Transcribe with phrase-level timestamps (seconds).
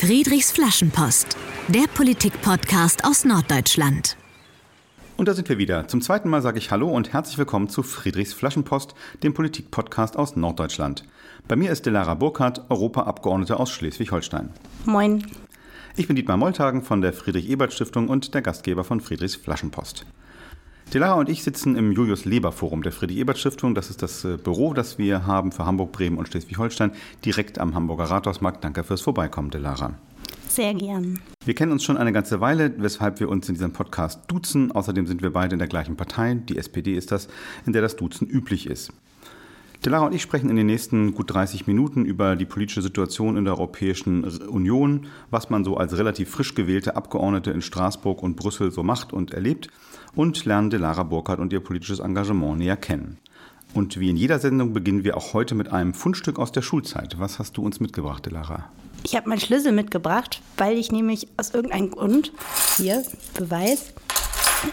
[0.00, 1.36] Friedrichs Flaschenpost,
[1.66, 4.16] der Politik-Podcast aus Norddeutschland.
[5.16, 5.88] Und da sind wir wieder.
[5.88, 10.36] Zum zweiten Mal sage ich Hallo und herzlich willkommen zu Friedrichs Flaschenpost, dem Politik-Podcast aus
[10.36, 11.02] Norddeutschland.
[11.48, 14.50] Bei mir ist Delara Burkhardt, Europaabgeordnete aus Schleswig-Holstein.
[14.84, 15.26] Moin.
[15.96, 20.06] Ich bin Dietmar Moltagen von der Friedrich-Ebert-Stiftung und der Gastgeber von Friedrichs Flaschenpost.
[20.94, 23.74] Delara und ich sitzen im Julius Leber Forum der Friedrich-Ebert-Stiftung.
[23.74, 26.92] Das ist das äh, Büro, das wir haben für Hamburg, Bremen und Schleswig-Holstein,
[27.26, 28.64] direkt am Hamburger Rathausmarkt.
[28.64, 29.92] Danke fürs Vorbeikommen, Delara.
[30.48, 31.20] Sehr gern.
[31.44, 34.72] Wir kennen uns schon eine ganze Weile, weshalb wir uns in diesem Podcast duzen.
[34.72, 37.28] Außerdem sind wir beide in der gleichen Partei, die SPD ist das,
[37.66, 38.90] in der das Duzen üblich ist.
[39.84, 43.44] Delara und ich sprechen in den nächsten gut 30 Minuten über die politische Situation in
[43.44, 48.72] der Europäischen Union, was man so als relativ frisch gewählte Abgeordnete in Straßburg und Brüssel
[48.72, 49.68] so macht und erlebt
[50.18, 53.18] und lernen Delara Burkhardt und ihr politisches Engagement näher kennen.
[53.72, 57.20] Und wie in jeder Sendung beginnen wir auch heute mit einem Fundstück aus der Schulzeit.
[57.20, 58.64] Was hast du uns mitgebracht, Delara?
[59.04, 62.32] Ich habe meinen Schlüssel mitgebracht, weil ich nämlich aus irgendeinem Grund,
[62.76, 63.92] hier, Beweis,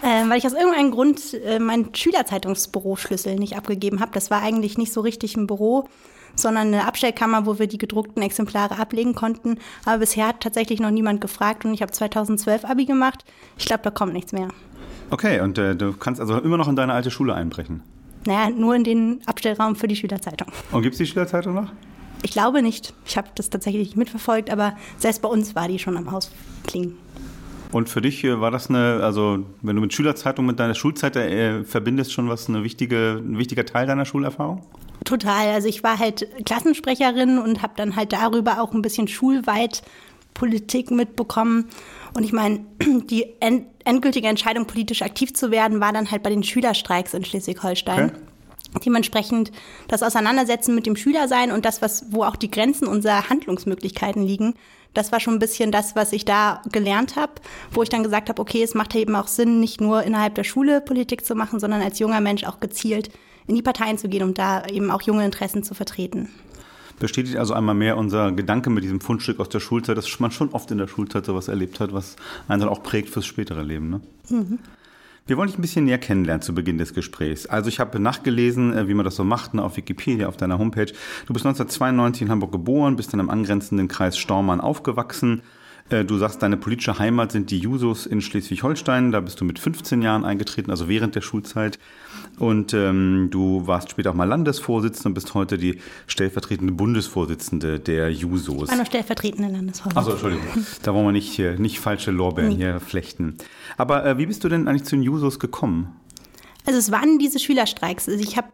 [0.02, 4.14] äh, weil ich aus irgendeinem Grund äh, meinen Schülerzeitungsbüroschlüssel nicht abgegeben habe.
[4.16, 5.88] Das war eigentlich nicht so richtig ein Büro,
[6.36, 9.60] sondern eine Abstellkammer, wo wir die gedruckten Exemplare ablegen konnten.
[9.86, 13.24] Aber bisher hat tatsächlich noch niemand gefragt und ich habe 2012 Abi gemacht.
[13.60, 14.48] Ich glaube, da kommt nichts mehr.
[15.10, 17.82] Okay, und äh, du kannst also immer noch in deine alte Schule einbrechen?
[18.26, 20.48] Naja, nur in den Abstellraum für die Schülerzeitung.
[20.72, 21.72] Und gibt es die Schülerzeitung noch?
[22.24, 22.94] Ich glaube nicht.
[23.06, 26.98] Ich habe das tatsächlich nicht mitverfolgt, aber selbst bei uns war die schon am Ausklingen.
[27.72, 31.64] Und für dich war das eine, also wenn du mit Schülerzeitung mit deiner Schulzeit äh,
[31.64, 34.66] verbindest, schon was eine wichtige, ein wichtiger Teil deiner Schulerfahrung?
[35.04, 35.50] Total.
[35.50, 39.84] Also ich war halt Klassensprecherin und habe dann halt darüber auch ein bisschen schulweit
[40.36, 41.70] Politik mitbekommen.
[42.14, 42.64] Und ich meine,
[43.10, 47.24] die end endgültige Entscheidung, politisch aktiv zu werden, war dann halt bei den Schülerstreiks in
[47.24, 48.12] Schleswig-Holstein.
[48.12, 48.84] Okay.
[48.84, 49.52] Dementsprechend
[49.88, 54.56] das Auseinandersetzen mit dem Schülersein und das, was, wo auch die Grenzen unserer Handlungsmöglichkeiten liegen,
[54.96, 57.34] das war schon ein bisschen das, was ich da gelernt habe,
[57.72, 60.44] wo ich dann gesagt habe, okay, es macht eben auch Sinn, nicht nur innerhalb der
[60.44, 63.10] Schule Politik zu machen, sondern als junger Mensch auch gezielt
[63.48, 66.30] in die Parteien zu gehen, um da eben auch junge Interessen zu vertreten.
[67.00, 70.50] Bestätigt also einmal mehr unser Gedanke mit diesem Fundstück aus der Schulzeit, dass man schon
[70.50, 72.16] oft in der Schulzeit sowas erlebt hat, was
[72.48, 73.90] einen dann auch prägt fürs spätere Leben.
[73.90, 74.02] Ne?
[74.30, 74.60] Mhm.
[75.28, 77.48] Wir wollen dich ein bisschen näher kennenlernen zu Beginn des Gesprächs.
[77.48, 80.60] Also ich habe nachgelesen, äh, wie man das so macht, ne, auf Wikipedia, auf deiner
[80.60, 80.94] Homepage.
[81.26, 85.42] Du bist 1992 in Hamburg geboren, bist dann im angrenzenden Kreis Stormann aufgewachsen.
[85.90, 89.12] Äh, du sagst, deine politische Heimat sind die Jusos in Schleswig-Holstein.
[89.12, 91.80] Da bist du mit 15 Jahren eingetreten, also während der Schulzeit.
[92.38, 98.12] Und ähm, du warst später auch mal Landesvorsitzende und bist heute die stellvertretende Bundesvorsitzende der
[98.12, 98.64] Jusos.
[98.64, 100.00] Ich war noch stellvertretende Landesvorsitzende.
[100.00, 100.66] Achso, Entschuldigung.
[100.84, 102.58] Da wollen wir nicht, nicht falsche Lorbeeren nee.
[102.58, 103.38] hier flechten.
[103.78, 105.96] Aber äh, wie bist du denn eigentlich zu den Jusos gekommen?
[106.66, 108.10] Also es waren diese Schülerstreiks.
[108.10, 108.48] Also ich habe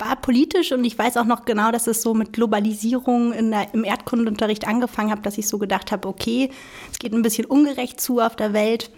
[0.00, 3.74] war politisch und ich weiß auch noch genau, dass es so mit Globalisierung in der,
[3.74, 6.50] im Erdkundenunterricht angefangen hat, dass ich so gedacht habe, okay,
[6.92, 8.90] es geht ein bisschen ungerecht zu auf der Welt.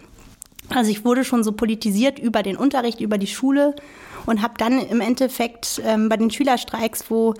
[0.69, 3.75] Also ich wurde schon so politisiert über den Unterricht, über die Schule
[4.25, 7.33] und habe dann im Endeffekt ähm, bei den Schülerstreiks, wo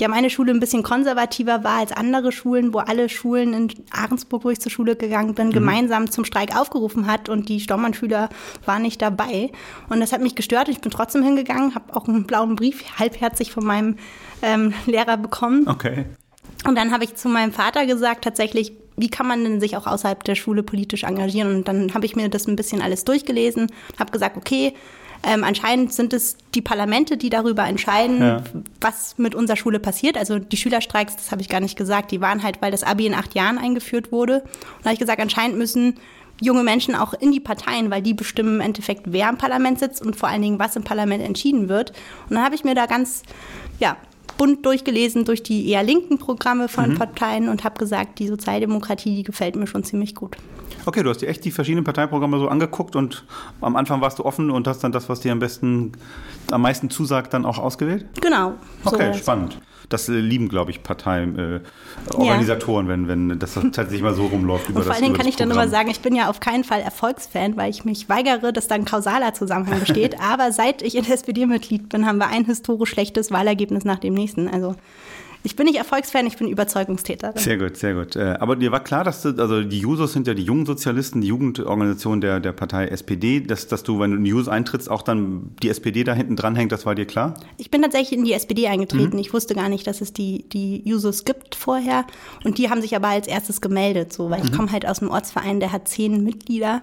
[0.00, 4.44] ja meine Schule ein bisschen konservativer war als andere Schulen, wo alle Schulen in Ahrensburg,
[4.44, 5.52] wo ich zur Schule gegangen bin, mhm.
[5.52, 8.28] gemeinsam zum Streik aufgerufen hat und die Stormann-Schüler
[8.64, 9.50] waren nicht dabei.
[9.88, 10.68] Und das hat mich gestört.
[10.68, 13.96] Ich bin trotzdem hingegangen, habe auch einen blauen Brief halbherzig von meinem
[14.42, 15.66] ähm, Lehrer bekommen.
[15.68, 16.04] Okay.
[16.66, 19.86] Und dann habe ich zu meinem Vater gesagt, tatsächlich, wie kann man denn sich auch
[19.86, 21.54] außerhalb der Schule politisch engagieren?
[21.54, 24.74] Und dann habe ich mir das ein bisschen alles durchgelesen, habe gesagt, okay,
[25.22, 28.42] ähm, anscheinend sind es die Parlamente, die darüber entscheiden, ja.
[28.80, 30.16] was mit unserer Schule passiert.
[30.16, 33.06] Also die Schülerstreiks, das habe ich gar nicht gesagt, die waren halt, weil das Abi
[33.06, 34.40] in acht Jahren eingeführt wurde.
[34.42, 35.94] Und da habe ich gesagt, anscheinend müssen
[36.40, 40.02] junge Menschen auch in die Parteien, weil die bestimmen im Endeffekt, wer im Parlament sitzt
[40.02, 41.90] und vor allen Dingen, was im Parlament entschieden wird.
[42.28, 43.22] Und dann habe ich mir da ganz,
[43.80, 43.96] ja,
[44.38, 46.98] bunt durchgelesen durch die eher linken Programme von mhm.
[46.98, 50.36] Parteien und habe gesagt, die Sozialdemokratie, die gefällt mir schon ziemlich gut.
[50.86, 53.26] Okay, du hast dir echt die verschiedenen Parteiprogramme so angeguckt und
[53.60, 55.92] am Anfang warst du offen und hast dann das, was dir am besten,
[56.50, 58.06] am meisten zusagt, dann auch ausgewählt?
[58.22, 58.54] Genau.
[58.84, 59.58] Okay, so spannend.
[59.88, 63.08] Das lieben, glaube ich, Parteiorganisatoren, äh, ja.
[63.08, 64.68] wenn, wenn das tatsächlich mal so rumläuft.
[64.68, 66.64] Über und vor allen Dingen kann ich dann immer sagen, ich bin ja auf keinen
[66.64, 70.20] Fall Erfolgsfan, weil ich mich weigere, dass da ein kausaler Zusammenhang besteht.
[70.20, 74.14] Aber seit ich in der SPD-Mitglied bin, haben wir ein historisch schlechtes Wahlergebnis nach dem
[74.14, 74.48] nächsten.
[74.48, 74.74] Also
[75.44, 77.32] ich bin nicht Erfolgsfan, ich bin Überzeugungstäter.
[77.36, 78.16] Sehr gut, sehr gut.
[78.16, 81.20] Äh, aber dir war klar, dass du, also die Jusos sind ja die jungen Sozialisten,
[81.20, 84.90] die Jugendorganisation der, der Partei SPD, dass, dass du, wenn du in die Jusos eintrittst,
[84.90, 87.34] auch dann die SPD da hinten dranhängt, das war dir klar?
[87.56, 89.14] Ich bin tatsächlich in die SPD eingetreten.
[89.14, 89.20] Mhm.
[89.20, 92.04] Ich wusste gar nicht, dass es die, die Jusos gibt vorher.
[92.44, 94.46] Und die haben sich aber als erstes gemeldet, so, weil mhm.
[94.46, 96.82] ich komme halt aus einem Ortsverein, der hat zehn Mitglieder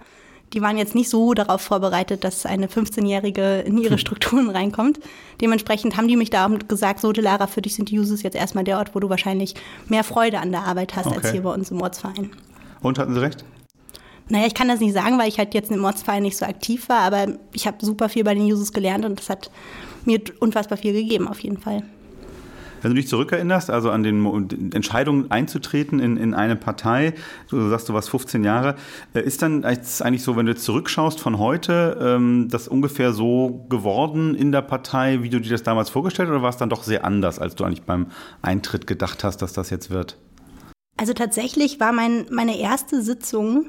[0.54, 5.00] die waren jetzt nicht so darauf vorbereitet, dass eine 15-Jährige in ihre Strukturen reinkommt.
[5.42, 8.64] Dementsprechend haben die mich da gesagt, so Lara, für dich sind die Jusos jetzt erstmal
[8.64, 9.56] der Ort, wo du wahrscheinlich
[9.88, 11.18] mehr Freude an der Arbeit hast okay.
[11.18, 12.32] als hier bei uns im Ortsverein.
[12.82, 13.44] Und hatten sie recht?
[14.28, 16.90] Naja, ich kann das nicht sagen, weil ich halt jetzt im Ortsverein nicht so aktiv
[16.90, 19.52] war, aber ich habe super viel bei den Jusos gelernt und das hat
[20.06, 21.84] mir unfassbar viel gegeben, auf jeden Fall.
[22.82, 27.14] Wenn du dich zurückerinnerst, also an den Entscheidungen einzutreten in, in eine Partei,
[27.50, 28.76] du sagst, du warst 15 Jahre,
[29.14, 34.36] äh, ist dann eigentlich so, wenn du zurückschaust von heute, ähm, das ungefähr so geworden
[34.36, 36.84] in der Partei, wie du dir das damals vorgestellt hast, oder war es dann doch
[36.84, 38.08] sehr anders, als du eigentlich beim
[38.42, 40.18] Eintritt gedacht hast, dass das jetzt wird?
[40.98, 43.68] Also tatsächlich war mein, meine erste Sitzung,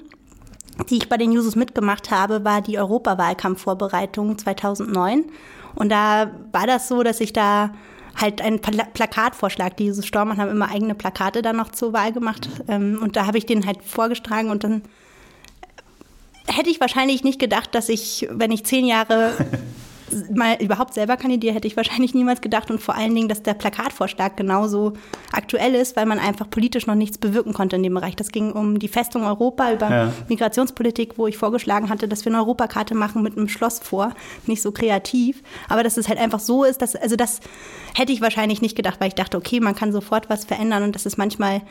[0.90, 5.24] die ich bei den Jusos mitgemacht habe, war die Europawahlkampfvorbereitung 2009.
[5.74, 7.72] Und da war das so, dass ich da
[8.16, 9.76] halt einen Pla Plakatvorschlag.
[9.76, 12.48] Die Stormann haben immer eigene Plakate dann noch zur Wahl gemacht.
[12.68, 14.82] Ähm, und da habe ich den halt vorgetragen und dann
[16.48, 19.32] hätte ich wahrscheinlich nicht gedacht, dass ich, wenn ich zehn Jahre
[20.34, 22.70] mal überhaupt selber kandidiere, hätte ich wahrscheinlich niemals gedacht.
[22.70, 24.92] Und vor allen Dingen, dass der Plakatvorschlag genauso
[25.32, 28.16] aktuell ist, weil man einfach politisch noch nichts bewirken konnte in dem Bereich.
[28.16, 30.12] Das ging um die Festung Europa über ja.
[30.28, 34.12] Migrationspolitik, wo ich vorgeschlagen hatte, dass wir eine Europakarte machen mit einem Schloss vor.
[34.46, 35.42] Nicht so kreativ.
[35.68, 37.40] Aber dass es halt einfach so ist, dass, also das
[37.94, 40.94] hätte ich wahrscheinlich nicht gedacht, weil ich dachte, okay, man kann sofort was verändern und
[40.94, 41.62] dass es manchmal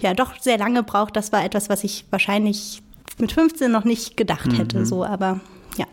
[0.00, 1.16] ja doch sehr lange braucht.
[1.16, 2.82] Das war etwas, was ich wahrscheinlich
[3.18, 4.80] mit 15 noch nicht gedacht hätte.
[4.80, 4.84] Mhm.
[4.84, 5.40] So, aber
[5.76, 5.86] ja.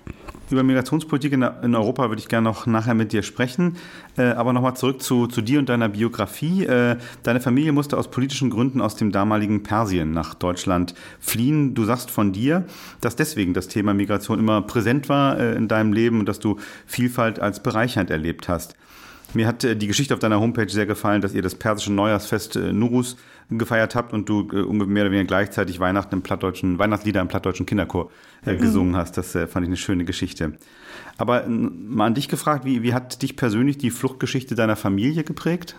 [0.51, 1.43] Über Migrationspolitik in,
[1.75, 3.77] Europa würde ich gerne noch nachher mit dir sprechen.
[4.17, 6.65] Äh, aber nochmal zurück zu, zu, dir und deiner Biografie.
[6.65, 11.73] Äh, deine Familie musste aus politischen Gründen aus dem damaligen Persien nach Deutschland fliehen.
[11.73, 12.65] Du sagst von dir,
[12.99, 16.57] dass deswegen das Thema Migration immer präsent war äh, in deinem Leben und dass du
[16.85, 18.75] Vielfalt als bereichernd erlebt hast.
[19.33, 22.55] Mir hat äh, die Geschichte auf deiner Homepage sehr gefallen, dass ihr das persische Neujahrsfest
[22.55, 23.17] äh, Nurus
[23.49, 27.65] gefeiert habt und du äh, mehr oder weniger gleichzeitig Weihnachten im plattdeutschen, Weihnachtslieder im plattdeutschen
[27.65, 28.09] Kinderchor
[28.45, 28.57] mhm.
[28.57, 29.17] gesungen hast.
[29.17, 30.53] Das fand ich eine schöne Geschichte.
[31.17, 35.75] Aber mal an dich gefragt, wie, wie hat dich persönlich die Fluchtgeschichte deiner Familie geprägt?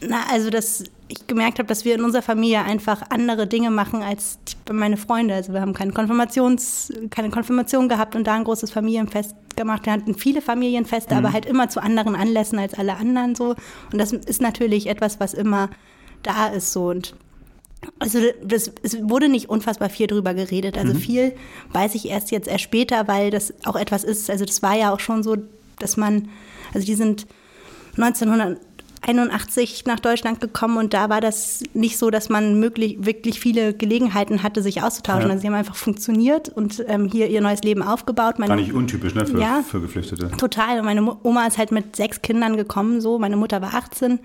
[0.00, 4.02] Na, also dass ich gemerkt habe, dass wir in unserer Familie einfach andere Dinge machen
[4.02, 4.38] als
[4.70, 5.34] meine Freunde.
[5.34, 9.86] Also wir haben keine Konfirmations, keine Konfirmation gehabt und da ein großes Familienfest gemacht.
[9.86, 11.18] Wir hatten viele Familienfeste, mhm.
[11.18, 13.54] aber halt immer zu anderen Anlässen als alle anderen so.
[13.92, 15.70] Und das ist natürlich etwas, was immer
[16.22, 17.14] da ist so und
[18.00, 20.76] also das, es wurde nicht unfassbar viel drüber geredet.
[20.76, 20.98] Also mhm.
[20.98, 21.32] viel
[21.72, 24.28] weiß ich erst jetzt erst später, weil das auch etwas ist.
[24.30, 25.36] Also das war ja auch schon so,
[25.78, 26.28] dass man,
[26.74, 27.26] also die sind
[27.96, 28.58] 1900
[29.06, 33.74] 81 nach Deutschland gekommen und da war das nicht so, dass man möglich, wirklich viele
[33.74, 35.28] Gelegenheiten hatte, sich auszutauschen.
[35.28, 35.30] Ja.
[35.30, 38.38] Also sie haben einfach funktioniert und ähm, hier ihr neues Leben aufgebaut.
[38.38, 40.30] Meine, Gar nicht untypisch, ne, für, ja, für Geflüchtete.
[40.32, 40.80] Total.
[40.80, 43.18] Und meine Oma ist halt mit sechs Kindern gekommen, so.
[43.18, 44.18] Meine Mutter war 18.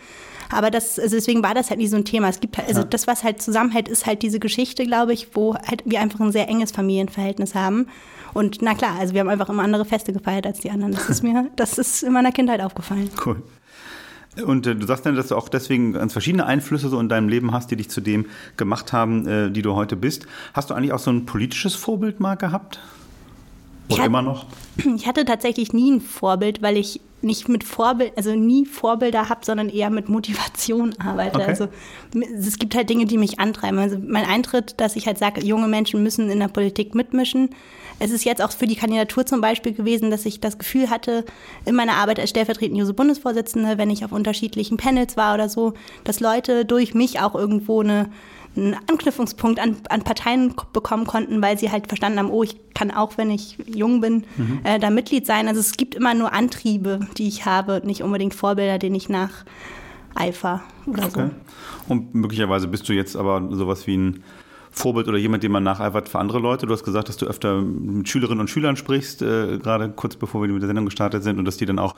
[0.49, 2.29] Aber das, also deswegen war das halt nie so ein Thema.
[2.29, 2.87] Es gibt halt, also ja.
[2.87, 6.31] das, was halt zusammenhält, ist halt diese Geschichte, glaube ich, wo halt wir einfach ein
[6.31, 7.87] sehr enges Familienverhältnis haben.
[8.33, 10.93] Und na klar, also wir haben einfach immer andere Feste gefeiert als die anderen.
[10.93, 13.09] Das ist mir, das ist in meiner Kindheit aufgefallen.
[13.23, 13.41] Cool.
[14.45, 17.29] Und äh, du sagst dann, dass du auch deswegen ganz verschiedene Einflüsse so in deinem
[17.29, 18.25] Leben hast, die dich zu dem
[18.57, 20.25] gemacht haben, äh, die du heute bist.
[20.53, 22.79] Hast du eigentlich auch so ein politisches Vorbild mal gehabt?
[23.89, 24.45] Oder hatte, immer noch?
[24.95, 29.45] Ich hatte tatsächlich nie ein Vorbild, weil ich nicht mit Vorbild, also nie Vorbilder habe,
[29.45, 31.39] sondern eher mit Motivation arbeite.
[31.39, 31.47] Okay.
[31.47, 31.67] Also
[32.37, 33.77] es gibt halt Dinge, die mich antreiben.
[33.79, 37.49] Also mein Eintritt, dass ich halt sage, junge Menschen müssen in der Politik mitmischen,
[37.99, 41.25] es ist jetzt auch für die Kandidatur zum Beispiel gewesen, dass ich das Gefühl hatte,
[41.65, 46.19] in meiner Arbeit als stellvertretende Juso-Bundesvorsitzende, wenn ich auf unterschiedlichen Panels war oder so, dass
[46.19, 48.09] Leute durch mich auch irgendwo eine,
[48.55, 52.91] einen Anknüpfungspunkt an, an Parteien bekommen konnten, weil sie halt verstanden haben, oh, ich kann
[52.91, 54.59] auch, wenn ich jung bin, mhm.
[54.63, 55.47] äh, da Mitglied sein.
[55.47, 60.61] Also es gibt immer nur Antriebe, die ich habe, nicht unbedingt Vorbilder, denen ich nacheifer
[60.85, 61.29] oder okay.
[61.29, 61.91] so.
[61.93, 64.23] Und möglicherweise bist du jetzt aber sowas wie ein
[64.71, 66.65] Vorbild oder jemand, dem man nacheifert für andere Leute?
[66.65, 70.41] Du hast gesagt, dass du öfter mit Schülerinnen und Schülern sprichst, äh, gerade kurz bevor
[70.41, 71.95] wir mit der Sendung gestartet sind und dass die dann auch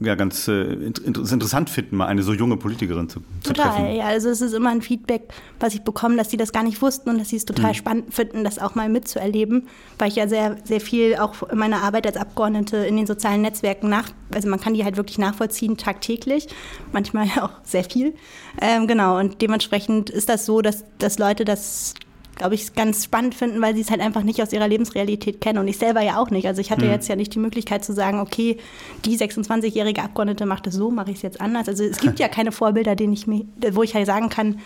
[0.00, 3.94] ja, ganz äh, interessant finden, mal eine so junge Politikerin zu, zu total, treffen.
[3.94, 4.06] ja.
[4.06, 7.10] Also es ist immer ein Feedback, was ich bekomme, dass die das gar nicht wussten
[7.10, 7.74] und dass sie es total mhm.
[7.74, 9.68] spannend finden, das auch mal mitzuerleben,
[9.98, 13.42] weil ich ja sehr, sehr viel auch in meiner Arbeit als Abgeordnete in den sozialen
[13.42, 16.48] Netzwerken nach, also man kann die halt wirklich nachvollziehen tagtäglich,
[16.92, 18.14] manchmal ja auch sehr viel.
[18.60, 21.94] Ähm, genau, und dementsprechend ist das so, dass, dass Leute das
[22.38, 25.58] glaube ich, ganz spannend finden, weil sie es halt einfach nicht aus ihrer Lebensrealität kennen.
[25.58, 26.46] Und ich selber ja auch nicht.
[26.46, 26.92] Also ich hatte mhm.
[26.92, 28.56] jetzt ja nicht die Möglichkeit zu sagen, okay,
[29.04, 31.68] die 26-jährige Abgeordnete macht es so, mache ich es jetzt anders.
[31.68, 34.60] Also es gibt ja keine Vorbilder, denen ich mir, wo ich halt sagen kann,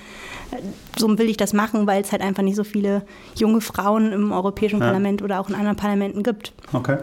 [0.96, 3.02] so will ich das machen, weil es halt einfach nicht so viele
[3.36, 4.86] junge Frauen im Europäischen ja.
[4.86, 6.52] Parlament oder auch in anderen Parlamenten gibt.
[6.72, 6.98] Okay.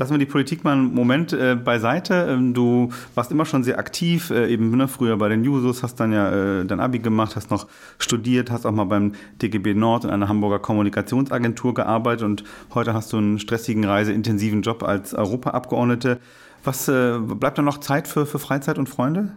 [0.00, 2.26] Lassen wir die Politik mal einen Moment äh, beiseite.
[2.30, 5.96] Ähm, du warst immer schon sehr aktiv, äh, eben ne, früher bei den Jusos, hast
[5.96, 7.66] dann ja äh, dein Abi gemacht, hast noch
[7.98, 13.12] studiert, hast auch mal beim DGB Nord in einer Hamburger Kommunikationsagentur gearbeitet und heute hast
[13.12, 16.18] du einen stressigen, reiseintensiven Job als Europaabgeordnete.
[16.64, 19.32] Was äh, bleibt da noch Zeit für, für Freizeit und Freunde?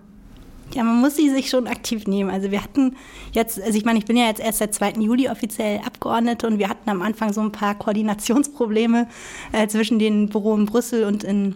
[0.74, 2.30] Ja, man muss sie sich schon aktiv nehmen.
[2.30, 2.96] Also wir hatten
[3.32, 4.94] jetzt, also ich meine, ich bin ja jetzt erst seit 2.
[5.00, 9.08] Juli offiziell Abgeordnete und wir hatten am Anfang so ein paar Koordinationsprobleme
[9.52, 11.56] äh, zwischen den Büro in Brüssel und in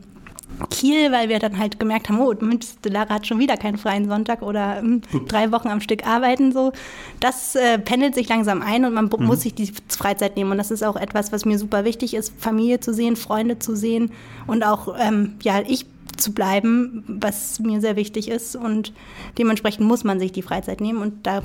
[0.70, 4.08] Kiel, weil wir dann halt gemerkt haben, oh, Mensch, Lara hat schon wieder keinen freien
[4.08, 6.72] Sonntag oder ähm, drei Wochen am Stück arbeiten so.
[7.20, 9.26] Das äh, pendelt sich langsam ein und man mhm.
[9.26, 10.52] muss sich die Freizeit nehmen.
[10.52, 13.76] Und das ist auch etwas, was mir super wichtig ist, Familie zu sehen, Freunde zu
[13.76, 14.12] sehen
[14.48, 15.86] und auch, ähm, ja, ich
[16.18, 18.56] zu bleiben, was mir sehr wichtig ist.
[18.56, 18.94] Und
[19.38, 21.44] dementsprechend muss man sich die Freizeit nehmen und da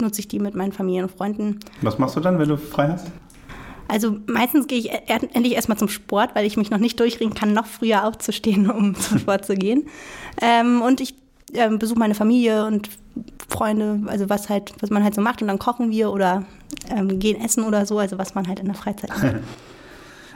[0.00, 1.60] nutze ich die mit meinen Familien und Freunden.
[1.82, 3.10] Was machst du dann, wenn du frei hast?
[3.88, 7.52] Also meistens gehe ich endlich erstmal zum Sport, weil ich mich noch nicht durchringen kann,
[7.52, 9.88] noch früher aufzustehen, um zum Sport zu gehen.
[10.40, 11.14] Ähm, und ich
[11.54, 12.88] ähm, besuche meine Familie und
[13.48, 16.44] Freunde, also was halt, was man halt so macht und dann kochen wir oder
[16.88, 19.36] ähm, gehen essen oder so, also was man halt in der Freizeit macht.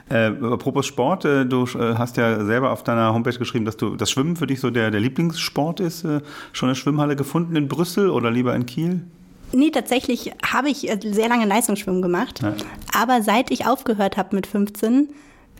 [0.09, 3.95] Äh, apropos Sport, äh, du äh, hast ja selber auf deiner Homepage geschrieben, dass du
[3.95, 6.03] das Schwimmen für dich so der, der Lieblingssport ist.
[6.03, 6.21] Äh,
[6.53, 9.01] schon eine Schwimmhalle gefunden in Brüssel oder lieber in Kiel?
[9.51, 12.41] Nee, tatsächlich habe ich äh, sehr lange Leistungsschwimmen gemacht.
[12.43, 12.53] Ja.
[12.93, 15.09] Aber seit ich aufgehört habe mit 15,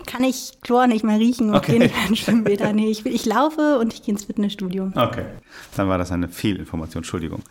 [0.06, 1.72] kann ich Chlor nicht mehr riechen und okay.
[1.72, 2.74] gehe nicht an Schwimmbäder.
[2.74, 4.92] Nee, ich, ich laufe und ich gehe ins Fitnessstudio.
[4.94, 5.26] Okay,
[5.76, 7.42] dann war das eine Fehlinformation, Entschuldigung.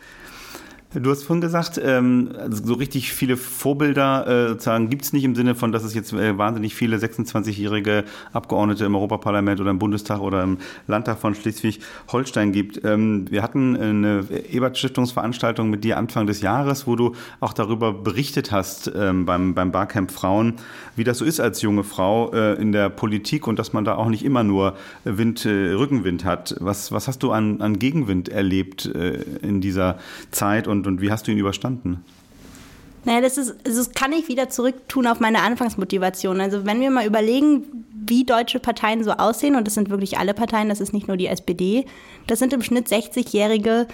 [0.94, 5.24] Du hast vorhin gesagt, ähm, also so richtig viele Vorbilder äh, sozusagen gibt es nicht
[5.24, 9.80] im Sinne von, dass es jetzt äh, wahnsinnig viele 26-jährige Abgeordnete im Europaparlament oder im
[9.80, 12.84] Bundestag oder im Landtag von Schleswig-Holstein gibt.
[12.84, 18.52] Ähm, wir hatten eine Ebert-Stiftungsveranstaltung mit dir Anfang des Jahres, wo du auch darüber berichtet
[18.52, 20.54] hast ähm, beim, beim Barcamp Frauen,
[20.94, 23.96] wie das so ist als junge Frau äh, in der Politik und dass man da
[23.96, 26.54] auch nicht immer nur Wind, äh, Rückenwind hat.
[26.60, 29.98] Was, was hast du an, an Gegenwind erlebt äh, in dieser
[30.30, 32.04] Zeit und und, und wie hast du ihn überstanden?
[33.04, 36.40] Naja, das ist, also das kann ich wieder zurücktun auf meine Anfangsmotivation.
[36.40, 40.34] Also wenn wir mal überlegen, wie deutsche Parteien so aussehen, und das sind wirklich alle
[40.34, 41.84] Parteien, das ist nicht nur die SPD,
[42.26, 43.86] das sind im Schnitt 60-jährige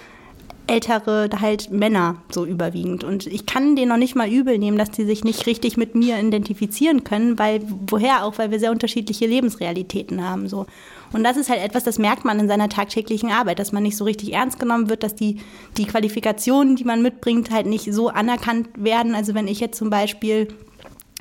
[0.70, 3.02] ältere halt Männer so überwiegend.
[3.02, 5.94] Und ich kann denen noch nicht mal übel nehmen, dass die sich nicht richtig mit
[5.94, 10.48] mir identifizieren können, weil woher auch, weil wir sehr unterschiedliche Lebensrealitäten haben.
[10.48, 10.66] So.
[11.12, 13.96] Und das ist halt etwas, das merkt man in seiner tagtäglichen Arbeit, dass man nicht
[13.96, 15.40] so richtig ernst genommen wird, dass die,
[15.76, 19.14] die Qualifikationen, die man mitbringt, halt nicht so anerkannt werden.
[19.14, 20.48] Also wenn ich jetzt zum Beispiel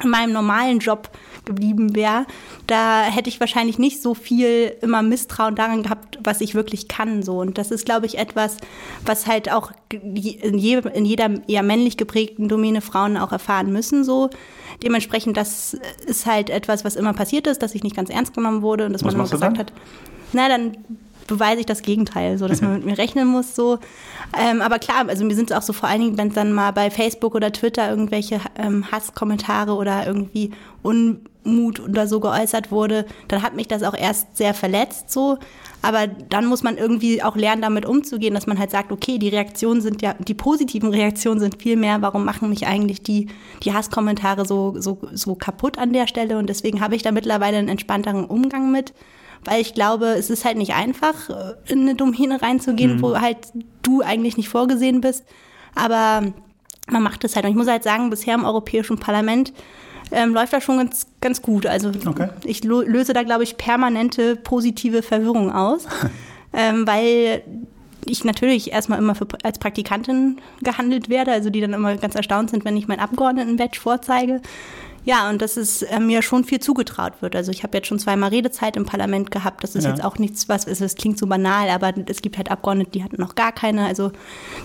[0.03, 1.09] in meinem normalen Job
[1.45, 2.25] geblieben wäre,
[2.67, 7.23] da hätte ich wahrscheinlich nicht so viel immer Misstrauen daran gehabt, was ich wirklich kann.
[7.23, 7.39] So.
[7.39, 8.57] Und das ist, glaube ich, etwas,
[9.05, 14.03] was halt auch in, je, in jeder eher männlich geprägten Domäne Frauen auch erfahren müssen.
[14.03, 14.29] So.
[14.83, 15.75] Dementsprechend, das
[16.05, 18.93] ist halt etwas, was immer passiert ist, dass ich nicht ganz ernst genommen wurde und
[18.93, 19.73] dass was man immer gesagt hat,
[20.31, 20.77] na, dann
[21.29, 23.55] beweise ich das Gegenteil, so dass man mit mir rechnen muss.
[23.55, 23.79] So.
[24.37, 26.51] Ähm, aber klar, also mir sind es auch so vor allen Dingen, wenn es dann
[26.51, 33.05] mal bei Facebook oder Twitter irgendwelche ähm, Hasskommentare oder irgendwie Unmut oder so geäußert wurde,
[33.27, 35.37] dann hat mich das auch erst sehr verletzt so.
[35.81, 39.29] Aber dann muss man irgendwie auch lernen, damit umzugehen, dass man halt sagt, okay, die
[39.29, 43.27] Reaktionen sind ja, die positiven Reaktionen sind viel mehr, warum machen mich eigentlich die,
[43.63, 46.37] die Hasskommentare so, so, so kaputt an der Stelle?
[46.37, 48.93] Und deswegen habe ich da mittlerweile einen entspannteren Umgang mit
[49.45, 53.01] weil ich glaube, es ist halt nicht einfach, äh, in eine Domäne reinzugehen, mhm.
[53.01, 53.37] wo halt
[53.81, 55.23] du eigentlich nicht vorgesehen bist.
[55.75, 56.33] Aber
[56.89, 57.45] man macht es halt.
[57.45, 59.53] Und ich muss halt sagen, bisher im Europäischen Parlament
[60.11, 61.65] ähm, läuft das schon ganz, ganz gut.
[61.65, 62.29] Also okay.
[62.43, 65.87] ich löse da, glaube ich, permanente positive Verwirrung aus,
[66.53, 67.43] ähm, weil
[68.05, 72.49] ich natürlich erstmal immer für, als Praktikantin gehandelt werde, also die dann immer ganz erstaunt
[72.49, 74.41] sind, wenn ich mein Abgeordnetenbadge vorzeige.
[75.05, 77.35] Ja, und dass es äh, mir schon viel zugetraut wird.
[77.35, 79.63] Also ich habe jetzt schon zweimal Redezeit im Parlament gehabt.
[79.63, 79.91] Das ist ja.
[79.91, 80.81] jetzt auch nichts, was ist.
[80.81, 83.85] Es klingt so banal, aber es gibt halt Abgeordnete, die hatten noch gar keine.
[83.85, 84.11] Also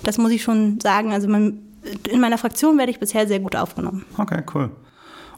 [0.03, 1.13] das muss ich schon sagen.
[1.13, 1.59] Also man,
[2.09, 4.05] in meiner Fraktion werde ich bisher sehr gut aufgenommen.
[4.17, 4.69] Okay, cool.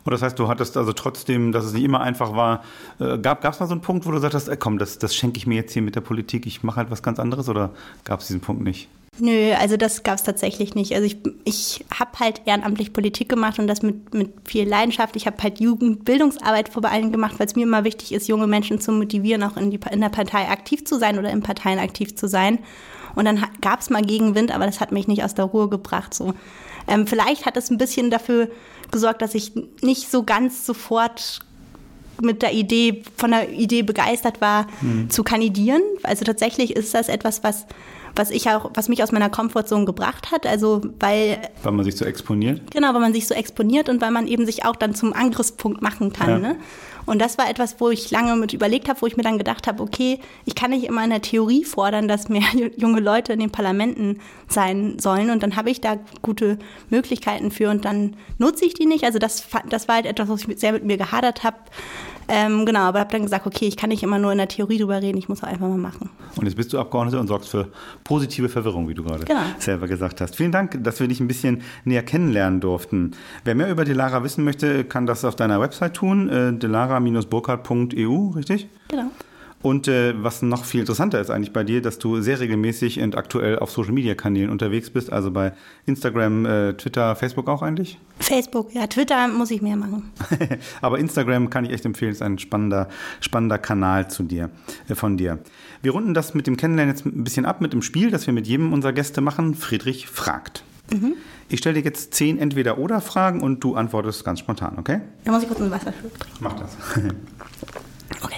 [0.07, 2.63] Und das heißt, du hattest also trotzdem, dass es nicht immer einfach war,
[2.97, 5.37] äh, gab es mal so einen Punkt, wo du sagst, ey, komm, das, das schenke
[5.37, 7.71] ich mir jetzt hier mit der Politik, ich mache halt was ganz anderes oder
[8.05, 8.87] gab es diesen Punkt nicht?
[9.19, 10.93] Nö, also das gab es tatsächlich nicht.
[10.93, 15.15] Also ich, ich habe halt ehrenamtlich Politik gemacht und das mit, mit viel Leidenschaft.
[15.15, 18.79] Ich habe halt Jugendbildungsarbeit vor allem gemacht, weil es mir immer wichtig ist, junge Menschen
[18.79, 22.15] zu motivieren, auch in, die, in der Partei aktiv zu sein oder in Parteien aktiv
[22.15, 22.59] zu sein.
[23.15, 26.13] Und dann gab es mal Gegenwind, aber das hat mich nicht aus der Ruhe gebracht.
[26.13, 26.35] So.
[26.87, 28.49] Ähm, vielleicht hat es ein bisschen dafür
[28.91, 31.39] gesorgt, dass ich nicht so ganz sofort
[32.21, 35.09] mit der Idee, von der Idee begeistert war, mhm.
[35.09, 35.81] zu kandidieren.
[36.03, 37.65] Also tatsächlich ist das etwas, was
[38.17, 40.45] was ich auch, was mich aus meiner Komfortzone gebracht hat.
[40.45, 41.39] Also weil.
[41.63, 42.71] Weil man sich so exponiert?
[42.71, 45.81] Genau, weil man sich so exponiert und weil man eben sich auch dann zum Angriffspunkt
[45.81, 46.29] machen kann.
[46.29, 46.37] Ja.
[46.39, 46.55] Ne?
[47.07, 49.65] Und das war etwas, wo ich lange mit überlegt habe, wo ich mir dann gedacht
[49.65, 52.43] habe, okay, ich kann nicht immer in der Theorie fordern, dass mehr
[52.77, 54.19] junge Leute in den Parlamenten
[54.49, 55.29] sein sollen.
[55.29, 56.59] Und dann habe ich da gute
[56.89, 59.05] Möglichkeiten für und dann nutze ich die nicht.
[59.05, 61.57] Also das, das war halt etwas, was ich sehr mit mir gehadert habe.
[62.27, 64.77] Ähm, genau, aber habe dann gesagt, okay, ich kann nicht immer nur in der Theorie
[64.77, 66.09] drüber reden, ich muss auch einfach mal machen.
[66.35, 67.69] Und jetzt bist du Abgeordnete und sorgst für
[68.03, 69.39] positive Verwirrung, wie du gerade genau.
[69.59, 70.35] selber gesagt hast.
[70.35, 73.11] Vielen Dank, dass wir dich ein bisschen näher kennenlernen durften.
[73.43, 78.67] Wer mehr über Delara wissen möchte, kann das auf deiner Website tun, äh, delara-burkhardt.eu, richtig?
[78.89, 79.11] Genau.
[79.63, 83.17] Und äh, was noch viel interessanter ist eigentlich bei dir, dass du sehr regelmäßig und
[83.17, 85.53] aktuell auf Social Media Kanälen unterwegs bist, also bei
[85.87, 87.99] Instagram, äh, Twitter, Facebook auch eigentlich?
[88.19, 90.11] Facebook, ja, Twitter muss ich mehr machen.
[90.81, 92.87] Aber Instagram kann ich echt empfehlen, ist ein spannender,
[93.19, 94.51] spannender Kanal zu dir,
[94.89, 95.39] äh, von dir.
[95.81, 98.33] Wir runden das mit dem Kennenlernen jetzt ein bisschen ab mit dem Spiel, das wir
[98.33, 99.55] mit jedem unserer Gäste machen.
[99.55, 100.63] Friedrich fragt.
[100.91, 101.15] Mhm.
[101.49, 105.01] Ich stelle dir jetzt zehn Entweder-Oder-Fragen und du antwortest ganz spontan, okay?
[105.23, 106.17] Da muss ich kurz ein Wasser trinken.
[106.41, 106.77] Mach das.
[108.23, 108.37] okay.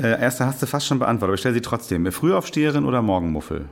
[0.00, 2.10] Äh, erste hast du fast schon beantwortet, aber ich stelle sie trotzdem.
[2.10, 3.66] Frühaufsteherin oder Morgenmuffel?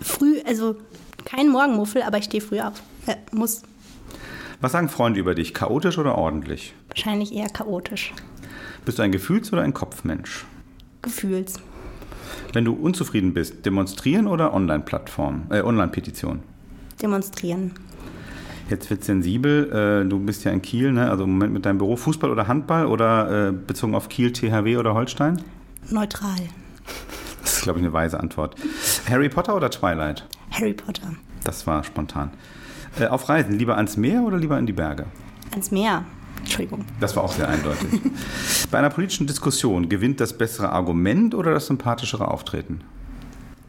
[0.00, 0.76] Früh, also
[1.24, 2.80] kein Morgenmuffel, aber ich stehe früh auf.
[3.06, 3.62] Äh, muss.
[4.60, 5.54] Was sagen Freunde über dich?
[5.54, 6.74] Chaotisch oder ordentlich?
[6.88, 8.12] Wahrscheinlich eher chaotisch.
[8.84, 10.44] Bist du ein Gefühls- oder ein Kopfmensch?
[11.02, 11.60] Gefühls.
[12.52, 16.40] Wenn du unzufrieden bist, demonstrieren oder Online-Plattform, äh, Online-Petition?
[17.00, 17.72] Demonstrieren.
[18.70, 20.04] Jetzt wird sensibel.
[20.04, 21.10] Äh, du bist ja in Kiel, ne?
[21.10, 21.96] also im Moment mit deinem Büro.
[21.96, 25.42] Fußball oder Handball oder äh, bezogen auf Kiel, THW oder Holstein?
[25.90, 26.38] Neutral.
[27.42, 28.54] Das ist, glaube ich, eine weise Antwort.
[29.08, 30.24] Harry Potter oder Twilight?
[30.52, 31.14] Harry Potter.
[31.42, 32.30] Das war spontan.
[32.98, 35.06] Äh, auf Reisen, lieber ans Meer oder lieber in die Berge?
[35.50, 36.04] Ans Meer.
[36.38, 36.84] Entschuldigung.
[37.00, 38.00] Das war auch sehr eindeutig.
[38.70, 42.82] Bei einer politischen Diskussion gewinnt das bessere Argument oder das sympathischere Auftreten?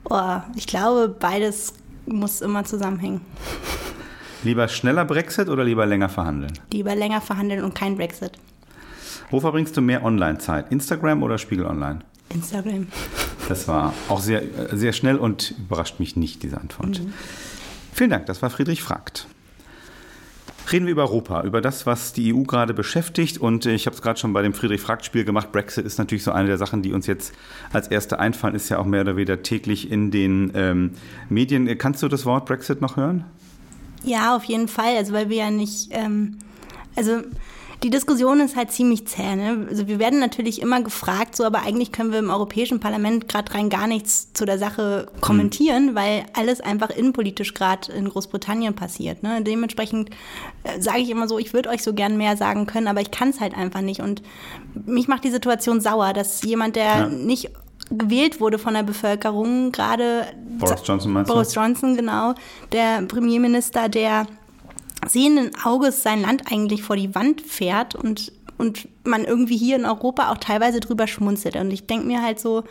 [0.03, 1.74] Oh, ich glaube, beides
[2.05, 3.22] muss immer zusammenhängen.
[4.43, 6.53] Lieber schneller Brexit oder lieber länger verhandeln?
[6.74, 8.31] Lieber länger verhandeln und kein Brexit.
[9.29, 10.71] Wo verbringst du mehr Online-Zeit?
[10.71, 12.00] Instagram oder Spiegel Online?
[12.29, 12.88] Instagram.
[13.48, 17.00] Das war auch sehr, sehr schnell und überrascht mich nicht, diese Antwort.
[17.00, 17.13] Mhm.
[17.93, 19.27] Vielen Dank, das war Friedrich Fragt.
[20.71, 23.38] Reden wir über Europa, über das, was die EU gerade beschäftigt.
[23.38, 25.51] Und ich habe es gerade schon bei dem Friedrich-Fragt-Spiel gemacht.
[25.51, 27.33] Brexit ist natürlich so eine der Sachen, die uns jetzt
[27.74, 30.91] als erste einfallen, ist ja auch mehr oder weniger täglich in den ähm,
[31.29, 31.77] Medien.
[31.77, 33.25] Kannst du das Wort Brexit noch hören?
[34.03, 34.98] Ja, auf jeden Fall.
[34.98, 36.39] Also weil wir ja nicht, ähm,
[36.95, 37.21] also
[37.84, 39.36] die Diskussion ist halt ziemlich zäh.
[39.36, 39.65] Ne?
[39.69, 43.54] Also wir werden natürlich immer gefragt, so, aber eigentlich können wir im Europäischen Parlament gerade
[43.56, 45.95] rein gar nichts zu der Sache kommentieren, mhm.
[45.95, 49.23] weil alles einfach innenpolitisch gerade in Großbritannien passiert.
[49.23, 49.41] Ne?
[49.41, 50.12] Dementsprechend
[50.63, 53.10] äh, sage ich immer so, ich würde euch so gern mehr sagen können, aber ich
[53.10, 54.02] kann es halt einfach nicht.
[54.02, 54.21] Und
[54.86, 57.08] mich macht die Situation sauer, dass jemand, der ja.
[57.08, 57.49] nicht
[57.89, 60.28] gewählt wurde von der Bevölkerung, gerade
[60.69, 62.34] Boris Johnson meinst Boris Johnson, genau,
[62.71, 64.28] der Premierminister, der
[65.08, 69.86] sehenden Auges sein Land eigentlich vor die Wand fährt und, und man irgendwie hier in
[69.86, 71.56] Europa auch teilweise drüber schmunzelt.
[71.56, 72.63] Und ich denke mir halt so,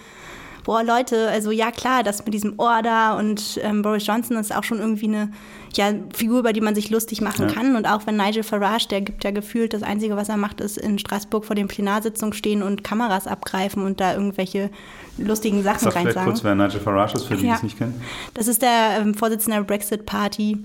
[0.64, 4.64] boah, Leute, also ja klar, das mit diesem Order und ähm, Boris Johnson ist auch
[4.64, 5.30] schon irgendwie eine
[5.74, 7.54] ja, Figur, über die man sich lustig machen ja.
[7.54, 7.76] kann.
[7.76, 10.78] Und auch wenn Nigel Farage, der gibt ja gefühlt, das Einzige, was er macht, ist
[10.78, 14.70] in Straßburg vor den Plenarsitzungen stehen und Kameras abgreifen und da irgendwelche
[15.18, 16.26] lustigen Sachen Sag rein sagen.
[16.26, 17.52] kurz, wer Nigel Farage ist, für die, ja.
[17.52, 18.00] die es nicht kennen.
[18.34, 20.58] Das ist der ähm, Vorsitzende der Brexit Party.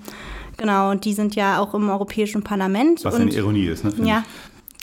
[0.57, 3.03] Genau, und die sind ja auch im Europäischen Parlament.
[3.03, 3.93] Was und, eine Ironie ist, ne?
[4.03, 4.23] Ja.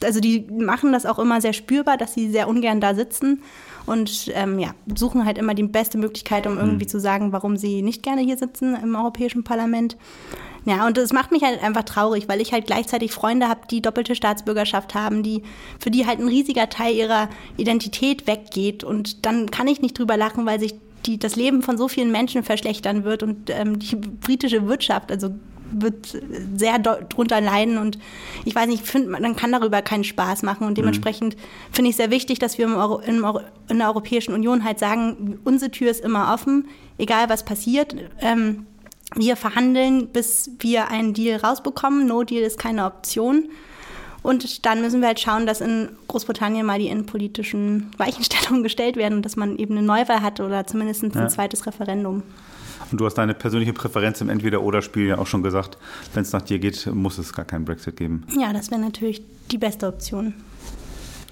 [0.04, 3.40] Also die machen das auch immer sehr spürbar, dass sie sehr ungern da sitzen
[3.86, 6.88] und ähm, ja, suchen halt immer die beste Möglichkeit, um irgendwie mhm.
[6.88, 9.96] zu sagen, warum sie nicht gerne hier sitzen im Europäischen Parlament.
[10.64, 13.82] Ja, und das macht mich halt einfach traurig, weil ich halt gleichzeitig Freunde habe, die
[13.82, 15.42] doppelte Staatsbürgerschaft haben, die
[15.80, 18.84] für die halt ein riesiger Teil ihrer Identität weggeht.
[18.84, 20.74] Und dann kann ich nicht drüber lachen, weil sich
[21.06, 25.30] die, das Leben von so vielen Menschen verschlechtern wird und ähm, die britische Wirtschaft, also
[25.72, 26.16] wird
[26.56, 27.98] sehr drunter leiden und
[28.44, 31.40] ich weiß nicht, ich finde, man kann darüber keinen Spaß machen und dementsprechend mhm.
[31.72, 33.24] finde ich sehr wichtig, dass wir im Euro, in,
[33.68, 37.96] in, der Europäischen Union halt sagen, unsere Tür ist immer offen, egal was passiert.
[38.20, 38.66] Ähm,
[39.14, 42.06] wir verhandeln, bis wir einen Deal rausbekommen.
[42.06, 43.48] No Deal ist keine Option.
[44.22, 49.16] Und dann müssen wir halt schauen, dass in Großbritannien mal die innenpolitischen Weichenstellungen gestellt werden
[49.16, 51.28] und dass man eben eine Neuwahl hat oder zumindest ein ja.
[51.28, 52.22] zweites Referendum.
[52.90, 55.78] Und du hast deine persönliche Präferenz im Entweder-Oder-Spiel ja auch schon gesagt.
[56.14, 58.24] Wenn es nach dir geht, muss es gar keinen Brexit geben.
[58.38, 60.34] Ja, das wäre natürlich die beste Option.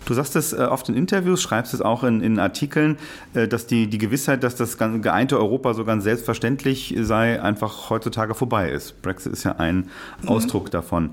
[0.07, 2.97] Du sagst es äh, oft in Interviews, schreibst es auch in, in Artikeln,
[3.35, 8.35] äh, dass die, die Gewissheit, dass das geeinte Europa so ganz selbstverständlich sei, einfach heutzutage
[8.35, 9.03] vorbei ist.
[9.03, 9.89] Brexit ist ja ein
[10.23, 10.29] mhm.
[10.29, 11.11] Ausdruck davon.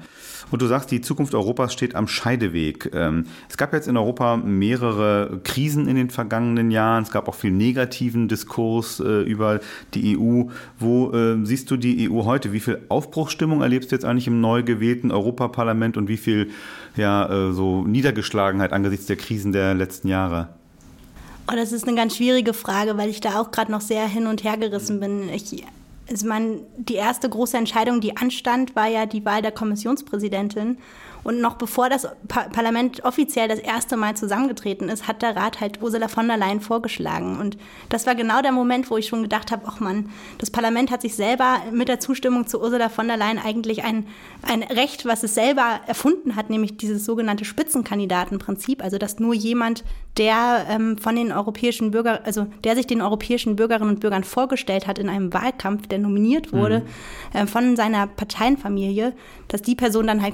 [0.49, 2.91] Und du sagst, die Zukunft Europas steht am Scheideweg.
[2.93, 7.03] Ähm, es gab jetzt in Europa mehrere Krisen in den vergangenen Jahren.
[7.03, 9.59] Es gab auch viel negativen Diskurs äh, über
[9.93, 10.43] die EU.
[10.79, 12.53] Wo äh, siehst du die EU heute?
[12.53, 16.51] Wie viel Aufbruchsstimmung erlebst du jetzt eigentlich im neu gewählten Europaparlament und wie viel
[16.95, 20.49] ja, äh, so Niedergeschlagenheit angesichts der Krisen der letzten Jahre?
[21.49, 24.27] Oh, das ist eine ganz schwierige Frage, weil ich da auch gerade noch sehr hin
[24.27, 25.29] und her gerissen bin.
[25.29, 25.63] Ich,
[26.09, 30.77] also man, die erste große Entscheidung, die anstand, war ja die Wahl der Kommissionspräsidentin.
[31.23, 35.81] Und noch bevor das Parlament offiziell das erste Mal zusammengetreten ist, hat der Rat halt
[35.81, 37.37] Ursula von der Leyen vorgeschlagen.
[37.39, 37.57] Und
[37.89, 41.01] das war genau der Moment, wo ich schon gedacht habe, ach man, das Parlament hat
[41.01, 44.07] sich selber mit der Zustimmung zu Ursula von der Leyen eigentlich ein,
[44.41, 49.83] ein Recht, was es selber erfunden hat, nämlich dieses sogenannte Spitzenkandidatenprinzip, also dass nur jemand,
[50.17, 54.87] der ähm, von den europäischen Bürgern, also der sich den europäischen Bürgerinnen und Bürgern vorgestellt
[54.87, 56.83] hat in einem Wahlkampf, der nominiert wurde
[57.33, 57.39] mhm.
[57.39, 59.13] äh, von seiner Parteienfamilie,
[59.47, 60.33] dass die Person dann halt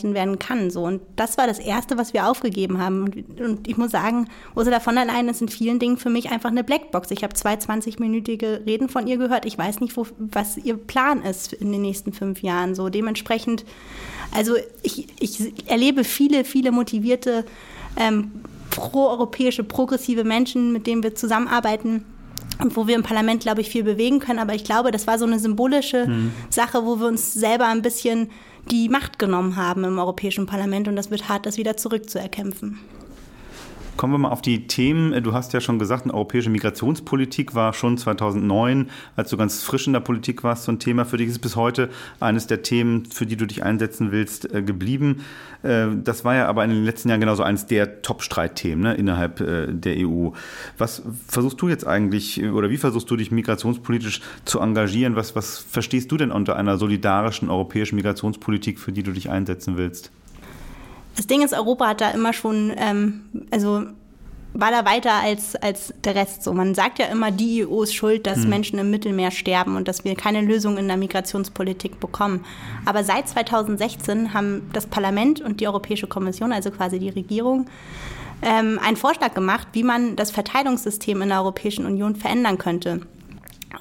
[0.00, 0.70] Kommissionspräsidentin werden kann.
[0.70, 0.82] So.
[0.82, 3.04] Und das war das Erste, was wir aufgegeben haben.
[3.04, 6.30] Und, und ich muss sagen, Ursula von der Leyen ist in vielen Dingen für mich
[6.30, 7.10] einfach eine Blackbox.
[7.10, 9.46] Ich habe zwei 20-minütige Reden von ihr gehört.
[9.46, 12.74] Ich weiß nicht, wo, was ihr Plan ist in den nächsten fünf Jahren.
[12.74, 13.64] So dementsprechend,
[14.32, 17.44] also ich, ich erlebe viele, viele motivierte
[17.96, 18.30] ähm,
[18.70, 22.04] proeuropäische, progressive Menschen, mit denen wir zusammenarbeiten
[22.60, 24.38] und wo wir im Parlament, glaube ich, viel bewegen können.
[24.38, 26.32] Aber ich glaube, das war so eine symbolische mhm.
[26.50, 28.30] Sache, wo wir uns selber ein bisschen
[28.70, 30.88] die Macht genommen haben im Europäischen Parlament.
[30.88, 32.78] Und das wird hart, das wieder zurückzuerkämpfen.
[34.00, 35.22] Kommen wir mal auf die Themen.
[35.22, 39.86] Du hast ja schon gesagt, eine europäische Migrationspolitik war schon 2009, als du ganz frisch
[39.86, 41.04] in der Politik warst, so ein Thema.
[41.04, 44.62] Für dich ist bis heute eines der Themen, für die du dich einsetzen willst, äh,
[44.62, 45.26] geblieben.
[45.62, 49.42] Äh, das war ja aber in den letzten Jahren genauso eines der Top-Streitthemen ne, innerhalb
[49.42, 50.30] äh, der EU.
[50.78, 55.14] Was versuchst du jetzt eigentlich oder wie versuchst du dich migrationspolitisch zu engagieren?
[55.14, 59.76] Was, was verstehst du denn unter einer solidarischen europäischen Migrationspolitik, für die du dich einsetzen
[59.76, 60.10] willst?
[61.20, 63.82] Das Ding ist, Europa hat da immer schon, ähm, also
[64.54, 66.42] war da weiter als, als der Rest.
[66.42, 68.48] So, man sagt ja immer, die EU ist schuld, dass hm.
[68.48, 72.46] Menschen im Mittelmeer sterben und dass wir keine Lösung in der Migrationspolitik bekommen.
[72.86, 77.66] Aber seit 2016 haben das Parlament und die Europäische Kommission, also quasi die Regierung,
[78.40, 83.02] ähm, einen Vorschlag gemacht, wie man das Verteilungssystem in der Europäischen Union verändern könnte.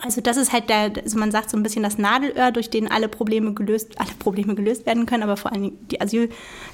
[0.01, 2.89] Also das ist halt der, also man sagt so ein bisschen das Nadelöhr, durch den
[2.89, 6.29] alle Probleme gelöst, alle Probleme gelöst werden können, aber vor allem die Asyl,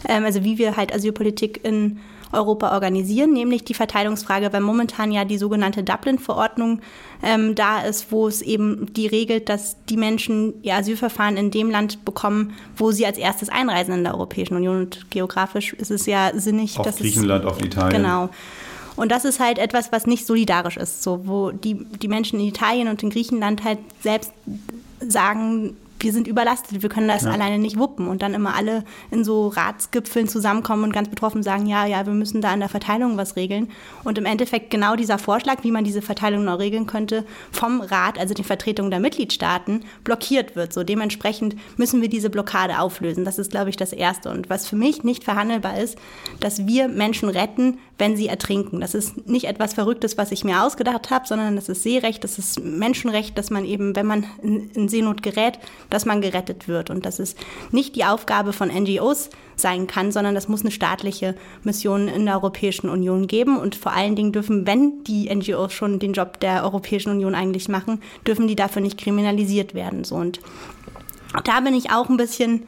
[0.07, 1.99] ähm, also wie wir halt Asylpolitik in
[2.31, 6.81] Europa organisieren, nämlich die Verteilungsfrage, weil momentan ja die sogenannte Dublin-Verordnung
[7.23, 11.69] ähm, da ist, wo es eben die regelt, dass die Menschen ihr Asylverfahren in dem
[11.69, 14.77] Land bekommen, wo sie als erstes einreisen in der Europäischen Union.
[14.77, 18.03] Und geografisch ist es ja sinnig, auf dass Griechenland, es, auf Italien.
[18.03, 18.29] Genau.
[18.95, 22.47] Und das ist halt etwas, was nicht solidarisch ist, so wo die, die Menschen in
[22.47, 24.31] Italien und in Griechenland halt selbst
[24.99, 27.31] sagen, wir sind überlastet, wir können das ja.
[27.31, 28.07] alleine nicht wuppen.
[28.07, 32.13] Und dann immer alle in so Ratsgipfeln zusammenkommen und ganz betroffen sagen, ja, ja, wir
[32.13, 33.69] müssen da an der Verteilung was regeln.
[34.03, 38.19] Und im Endeffekt genau dieser Vorschlag, wie man diese Verteilung noch regeln könnte, vom Rat,
[38.19, 40.73] also den Vertretungen der Mitgliedstaaten, blockiert wird.
[40.73, 43.25] So dementsprechend müssen wir diese Blockade auflösen.
[43.25, 44.29] Das ist, glaube ich, das Erste.
[44.29, 45.97] Und was für mich nicht verhandelbar ist,
[46.39, 48.81] dass wir Menschen retten, wenn sie ertrinken.
[48.81, 52.37] Das ist nicht etwas Verrücktes, was ich mir ausgedacht habe, sondern das ist Seerecht, das
[52.37, 57.05] ist Menschenrecht, dass man eben, wenn man in, Seenot gerät, dass man gerettet wird und
[57.05, 57.35] dass es
[57.71, 62.35] nicht die Aufgabe von NGOs sein kann, sondern das muss eine staatliche Mission in der
[62.35, 66.63] Europäischen Union geben und vor allen Dingen dürfen, wenn die NGOs schon den Job der
[66.63, 70.03] Europäischen Union eigentlich machen, dürfen die dafür nicht kriminalisiert werden.
[70.03, 70.41] So und
[71.45, 72.63] da bin ich auch ein bisschen,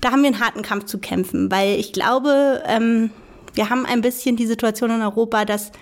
[0.00, 3.10] da haben wir einen harten Kampf zu kämpfen, weil ich glaube, ähm,
[3.56, 5.72] wir haben ein bisschen die Situation in Europa, dass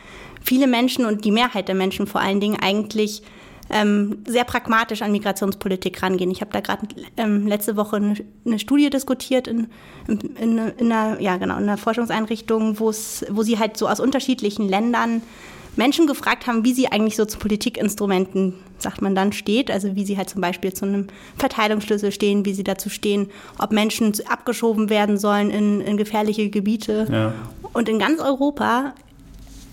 [0.42, 3.22] viele Menschen und die Mehrheit der Menschen vor allen Dingen eigentlich
[3.70, 6.30] ähm, sehr pragmatisch an Migrationspolitik rangehen.
[6.30, 9.68] Ich habe da gerade ähm, letzte Woche eine, eine Studie diskutiert in,
[10.06, 14.68] in, in, in, einer, ja, genau, in einer Forschungseinrichtung, wo sie halt so aus unterschiedlichen
[14.68, 15.22] Ländern
[15.76, 19.70] Menschen gefragt haben, wie sie eigentlich so zu Politikinstrumenten, sagt man dann, steht.
[19.70, 23.72] Also wie sie halt zum Beispiel zu einem Verteilungsschlüssel stehen, wie sie dazu stehen, ob
[23.72, 27.06] Menschen abgeschoben werden sollen in, in gefährliche Gebiete.
[27.10, 27.34] Ja.
[27.74, 28.94] Und in ganz Europa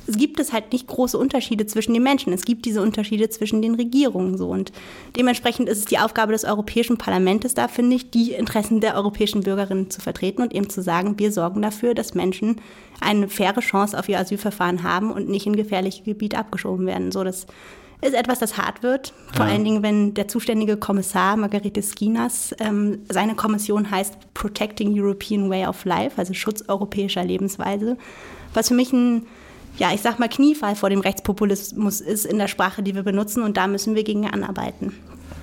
[0.08, 2.34] gibt es halt nicht große Unterschiede zwischen den Menschen.
[2.34, 4.50] Es gibt diese Unterschiede zwischen den Regierungen so.
[4.50, 4.72] Und
[5.16, 9.42] dementsprechend ist es die Aufgabe des Europäischen Parlaments da, finde ich, die Interessen der europäischen
[9.42, 12.60] Bürgerinnen zu vertreten und eben zu sagen, wir sorgen dafür, dass Menschen
[13.00, 17.12] eine faire Chance auf ihr Asylverfahren haben und nicht in gefährliche Gebiete abgeschoben werden.
[17.12, 17.46] So, das
[18.02, 19.14] ist etwas, das hart wird.
[19.34, 19.52] Vor ja.
[19.52, 25.68] allen Dingen, wenn der zuständige Kommissar Margarete Skinas, ähm, seine Kommission heißt Protecting European Way
[25.68, 27.98] of Life, also Schutz europäischer Lebensweise,
[28.54, 29.28] was für mich ein
[29.78, 33.42] ja, ich sag mal, Kniefall vor dem Rechtspopulismus ist in der Sprache, die wir benutzen
[33.42, 34.94] und da müssen wir gegen anarbeiten.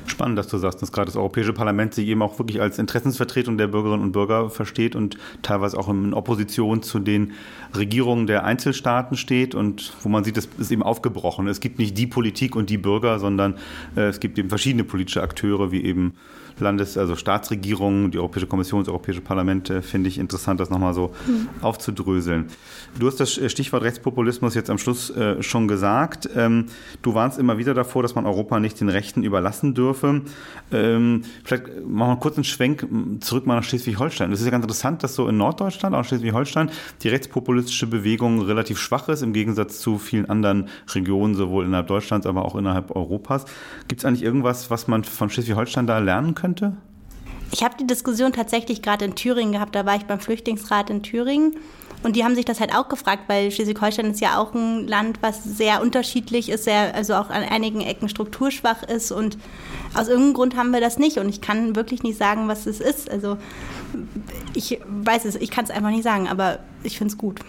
[0.08, 3.58] Spannend, dass du sagst, dass gerade das Europäische Parlament sich eben auch wirklich als Interessensvertretung
[3.58, 7.32] der Bürgerinnen und Bürger versteht und teilweise auch in Opposition zu den
[7.76, 11.46] Regierungen der Einzelstaaten steht und wo man sieht, es ist eben aufgebrochen.
[11.46, 13.54] Es gibt nicht die Politik und die Bürger, sondern
[13.96, 16.14] äh, es gibt eben verschiedene politische Akteure, wie eben
[16.60, 20.94] Landes-, also Staatsregierungen, die Europäische Kommission, das Europäische Parlament, äh, finde ich interessant, das nochmal
[20.94, 21.48] so mhm.
[21.62, 22.46] aufzudröseln.
[22.98, 26.28] Du hast das Stichwort Rechtspopulismus jetzt am Schluss äh, schon gesagt.
[26.34, 26.66] Ähm,
[27.02, 30.22] du warnst immer wieder davor, dass man Europa nicht den Rechten überlassen dürfe.
[30.72, 32.86] Ähm, vielleicht machen wir kurz einen Schwenk
[33.20, 34.32] zurück mal nach Schleswig-Holstein.
[34.32, 36.70] Es ist ja ganz interessant, dass so in Norddeutschland, auch Schleswig-Holstein,
[37.02, 42.26] die rechtspopulistische Bewegung relativ schwach ist, im Gegensatz zu vielen anderen Regionen, sowohl innerhalb Deutschlands,
[42.26, 43.44] aber auch innerhalb Europas.
[43.86, 46.47] Gibt es eigentlich irgendwas, was man von Schleswig-Holstein da lernen könnte?
[46.48, 46.76] Könnte?
[47.50, 49.74] Ich habe die Diskussion tatsächlich gerade in Thüringen gehabt.
[49.74, 51.56] Da war ich beim Flüchtlingsrat in Thüringen.
[52.02, 55.18] Und die haben sich das halt auch gefragt, weil Schleswig-Holstein ist ja auch ein Land,
[55.20, 59.10] was sehr unterschiedlich ist, sehr, also auch an einigen Ecken strukturschwach ist.
[59.10, 59.36] Und
[59.94, 61.18] aus irgendeinem Grund haben wir das nicht.
[61.18, 63.10] Und ich kann wirklich nicht sagen, was es ist.
[63.10, 63.36] Also
[64.54, 67.40] ich weiß es, ich kann es einfach nicht sagen, aber ich finde es gut.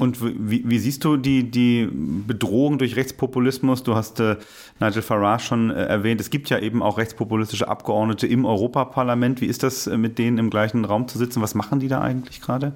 [0.00, 3.82] Und wie, wie, siehst du die, die Bedrohung durch Rechtspopulismus?
[3.82, 4.36] Du hast äh,
[4.80, 6.20] Nigel Farage schon äh, erwähnt.
[6.20, 9.42] Es gibt ja eben auch rechtspopulistische Abgeordnete im Europaparlament.
[9.42, 11.42] Wie ist das, äh, mit denen im gleichen Raum zu sitzen?
[11.42, 12.72] Was machen die da eigentlich gerade?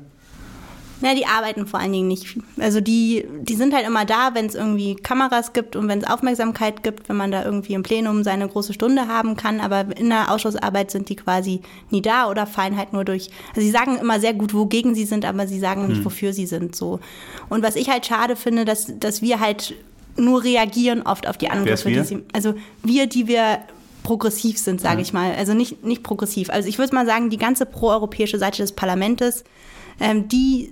[1.01, 2.39] Na, die arbeiten vor allen Dingen nicht.
[2.59, 6.09] Also die, die sind halt immer da, wenn es irgendwie Kameras gibt und wenn es
[6.09, 9.61] Aufmerksamkeit gibt, wenn man da irgendwie im Plenum seine große Stunde haben kann.
[9.61, 13.31] Aber in der Ausschussarbeit sind die quasi nie da oder fallen halt nur durch.
[13.51, 16.05] Also sie sagen immer sehr gut, wogegen sie sind, aber sie sagen nicht, hm.
[16.05, 16.77] wofür sie sind.
[16.77, 17.01] So.
[17.49, 19.75] Und was ich halt schade finde, dass, dass wir halt
[20.17, 21.89] nur reagieren oft auf die Angriffe.
[21.89, 23.59] Die sie, also wir, die wir
[24.05, 25.03] progressiv sind, sage ja.
[25.03, 25.35] ich mal.
[25.35, 26.51] Also nicht, nicht progressiv.
[26.51, 29.45] Also ich würde mal sagen, die ganze proeuropäische Seite des Parlaments
[30.01, 30.71] ähm, die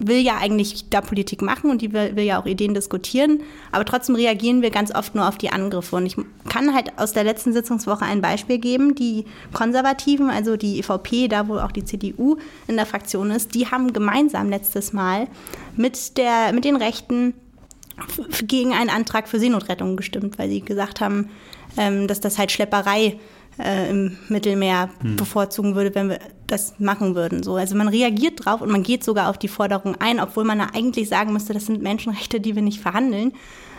[0.00, 3.84] will ja eigentlich da Politik machen und die will, will, ja auch Ideen diskutieren, aber
[3.84, 5.94] trotzdem reagieren wir ganz oft nur auf die Angriffe.
[5.96, 6.16] Und ich
[6.48, 8.94] kann halt aus der letzten Sitzungswoche ein Beispiel geben.
[8.94, 13.66] Die Konservativen, also die EVP, da wo auch die CDU in der Fraktion ist, die
[13.66, 15.28] haben gemeinsam letztes Mal
[15.76, 17.34] mit, der, mit den Rechten
[18.42, 21.28] gegen einen Antrag für Seenotrettung gestimmt, weil sie gesagt haben,
[21.76, 23.18] ähm, dass das halt Schlepperei
[23.62, 25.16] äh, im Mittelmeer hm.
[25.16, 27.42] bevorzugen würde, wenn wir das machen würden.
[27.42, 27.56] So.
[27.56, 31.08] Also man reagiert drauf und man geht sogar auf die Forderung ein, obwohl man eigentlich
[31.08, 33.32] sagen müsste, das sind Menschenrechte, die wir nicht verhandeln.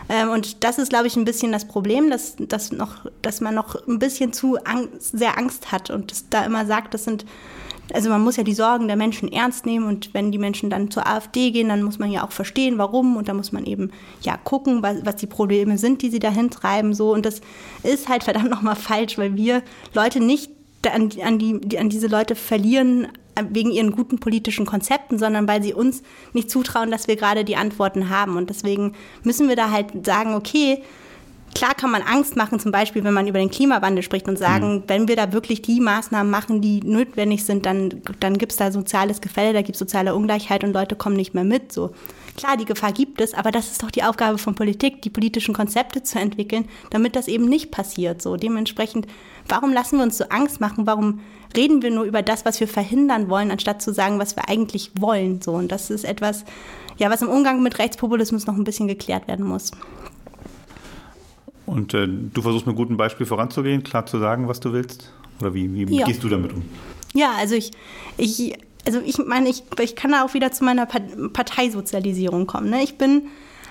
[0.08, 3.54] Ähm, und das ist, glaube ich, ein bisschen das Problem, dass, dass, noch, dass man
[3.54, 7.24] noch ein bisschen zu Angst, sehr Angst hat und da immer sagt, das sind
[7.92, 10.90] also man muss ja die Sorgen der Menschen ernst nehmen und wenn die Menschen dann
[10.90, 13.90] zur AfD gehen, dann muss man ja auch verstehen, warum und da muss man eben
[14.22, 17.40] ja gucken, was, was die Probleme sind, die sie dahin treiben so und das
[17.82, 19.62] ist halt verdammt nochmal falsch, weil wir
[19.94, 20.50] Leute nicht
[20.90, 23.08] an, an, die, an diese Leute verlieren
[23.50, 27.56] wegen ihren guten politischen Konzepten, sondern weil sie uns nicht zutrauen, dass wir gerade die
[27.56, 28.36] Antworten haben.
[28.36, 30.82] Und deswegen müssen wir da halt sagen, okay,
[31.54, 34.76] Klar kann man Angst machen, zum Beispiel, wenn man über den Klimawandel spricht und sagen,
[34.76, 34.82] mhm.
[34.86, 38.72] wenn wir da wirklich die Maßnahmen machen, die notwendig sind, dann, dann gibt es da
[38.72, 41.70] soziales Gefälle, da gibt es soziale Ungleichheit und Leute kommen nicht mehr mit.
[41.70, 41.92] So.
[42.36, 45.54] Klar, die Gefahr gibt es, aber das ist doch die Aufgabe von Politik, die politischen
[45.54, 48.22] Konzepte zu entwickeln, damit das eben nicht passiert.
[48.22, 48.36] So.
[48.36, 49.06] Dementsprechend,
[49.46, 50.86] warum lassen wir uns so Angst machen?
[50.86, 51.20] Warum
[51.54, 54.90] reden wir nur über das, was wir verhindern wollen, anstatt zu sagen, was wir eigentlich
[54.98, 55.42] wollen?
[55.42, 55.52] So.
[55.52, 56.46] Und das ist etwas,
[56.96, 59.72] ja, was im Umgang mit Rechtspopulismus noch ein bisschen geklärt werden muss.
[61.66, 65.12] Und äh, du versuchst mit gutem Beispiel voranzugehen, klar zu sagen, was du willst?
[65.40, 66.06] Oder wie, wie ja.
[66.06, 66.62] gehst du damit um?
[67.14, 67.70] Ja, also ich,
[68.16, 68.54] ich,
[68.86, 72.70] also ich meine, ich, ich kann da auch wieder zu meiner Parteisozialisierung kommen.
[72.70, 72.82] Ne?
[72.82, 73.28] Ich bin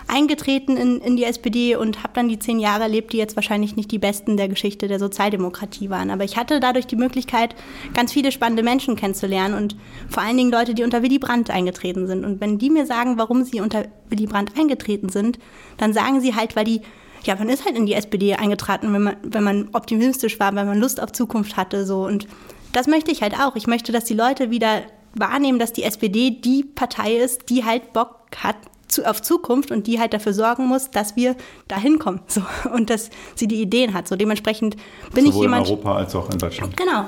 [0.07, 3.75] eingetreten in, in die SPD und habe dann die zehn Jahre erlebt, die jetzt wahrscheinlich
[3.75, 6.09] nicht die besten der Geschichte der Sozialdemokratie waren.
[6.09, 7.55] Aber ich hatte dadurch die Möglichkeit,
[7.93, 9.75] ganz viele spannende Menschen kennenzulernen und
[10.09, 12.25] vor allen Dingen Leute, die unter Willy Brandt eingetreten sind.
[12.25, 15.39] Und wenn die mir sagen, warum sie unter Willy Brandt eingetreten sind,
[15.77, 16.81] dann sagen sie halt, weil die
[17.23, 20.67] ja, man ist halt in die SPD eingetreten, wenn man, wenn man optimistisch war, wenn
[20.67, 21.85] man Lust auf Zukunft hatte.
[21.85, 22.05] So.
[22.05, 22.27] Und
[22.73, 23.55] das möchte ich halt auch.
[23.55, 24.81] Ich möchte, dass die Leute wieder
[25.13, 28.55] wahrnehmen, dass die SPD die Partei ist, die halt Bock hat
[28.87, 31.35] zu, auf Zukunft und die halt dafür sorgen muss, dass wir
[31.67, 32.21] da hinkommen.
[32.27, 32.41] So.
[32.73, 34.07] Und dass sie die Ideen hat.
[34.07, 34.75] So dementsprechend
[35.13, 35.67] bin Sowohl ich jemand.
[35.67, 36.77] in Europa als auch in Deutschland.
[36.77, 37.05] Genau.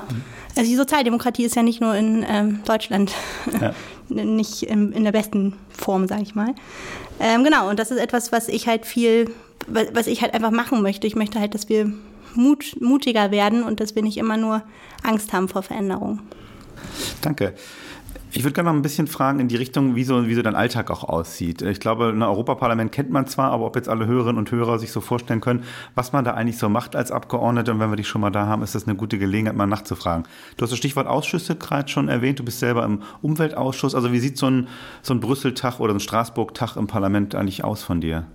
[0.56, 3.12] Also die Sozialdemokratie ist ja nicht nur in ähm, Deutschland
[3.60, 3.74] ja.
[4.08, 6.54] nicht in, in der besten Form, sage ich mal.
[7.20, 9.30] Ähm, genau, und das ist etwas, was ich halt viel
[9.66, 11.06] was ich halt einfach machen möchte.
[11.06, 11.90] Ich möchte halt, dass wir
[12.34, 14.62] mut, mutiger werden und dass wir nicht immer nur
[15.02, 16.20] Angst haben vor Veränderung.
[17.20, 17.54] Danke.
[18.36, 20.56] Ich würde gerne noch ein bisschen fragen in die Richtung, wie so, wie so dein
[20.56, 21.62] Alltag auch aussieht.
[21.62, 24.90] Ich glaube, ein Europaparlament kennt man zwar, aber ob jetzt alle Hörerinnen und Hörer sich
[24.90, 25.62] so vorstellen können,
[25.94, 27.70] was man da eigentlich so macht als Abgeordnete.
[27.70, 30.24] Und wenn wir dich schon mal da haben, ist das eine gute Gelegenheit, mal nachzufragen.
[30.56, 32.40] Du hast das Stichwort Ausschüsse gerade schon erwähnt.
[32.40, 33.94] Du bist selber im Umweltausschuss.
[33.94, 34.66] Also wie sieht so ein,
[35.02, 38.26] so ein Brüssel-Tag oder ein Straßburg-Tag im Parlament eigentlich aus von dir?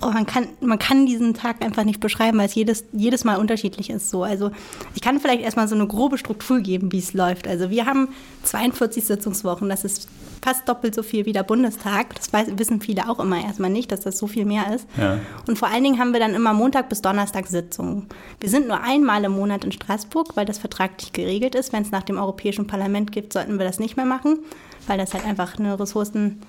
[0.00, 3.36] Oh, man, kann, man kann diesen Tag einfach nicht beschreiben, weil es jedes, jedes Mal
[3.36, 4.10] unterschiedlich ist.
[4.10, 4.22] So.
[4.22, 4.50] Also
[4.94, 7.46] ich kann vielleicht erstmal so eine grobe Struktur geben, wie es läuft.
[7.46, 8.08] Also wir haben
[8.44, 10.08] 42 Sitzungswochen, das ist
[10.42, 12.14] fast doppelt so viel wie der Bundestag.
[12.14, 14.86] Das weiß, wissen viele auch immer erstmal nicht, dass das so viel mehr ist.
[14.96, 15.18] Ja.
[15.48, 18.06] Und vor allen Dingen haben wir dann immer Montag bis Donnerstag Sitzungen.
[18.40, 21.72] Wir sind nur einmal im Monat in Straßburg, weil das vertraglich geregelt ist.
[21.72, 24.38] Wenn es nach dem Europäischen Parlament gibt, sollten wir das nicht mehr machen,
[24.86, 26.42] weil das halt einfach eine Ressourcen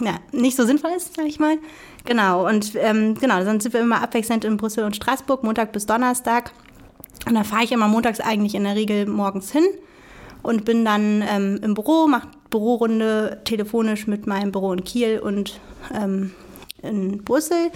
[0.00, 1.56] ja, nicht so sinnvoll ist, sage ich mal.
[2.04, 5.86] Genau, und ähm, genau, sonst sind wir immer abwechselnd in Brüssel und Straßburg, Montag bis
[5.86, 6.52] Donnerstag.
[7.26, 9.64] Und da fahre ich immer montags eigentlich in der Regel morgens hin
[10.42, 15.60] und bin dann ähm, im Büro, mache Bürorunde telefonisch mit meinem Büro in Kiel und
[15.94, 16.32] ähm,
[16.82, 17.70] in Brüssel.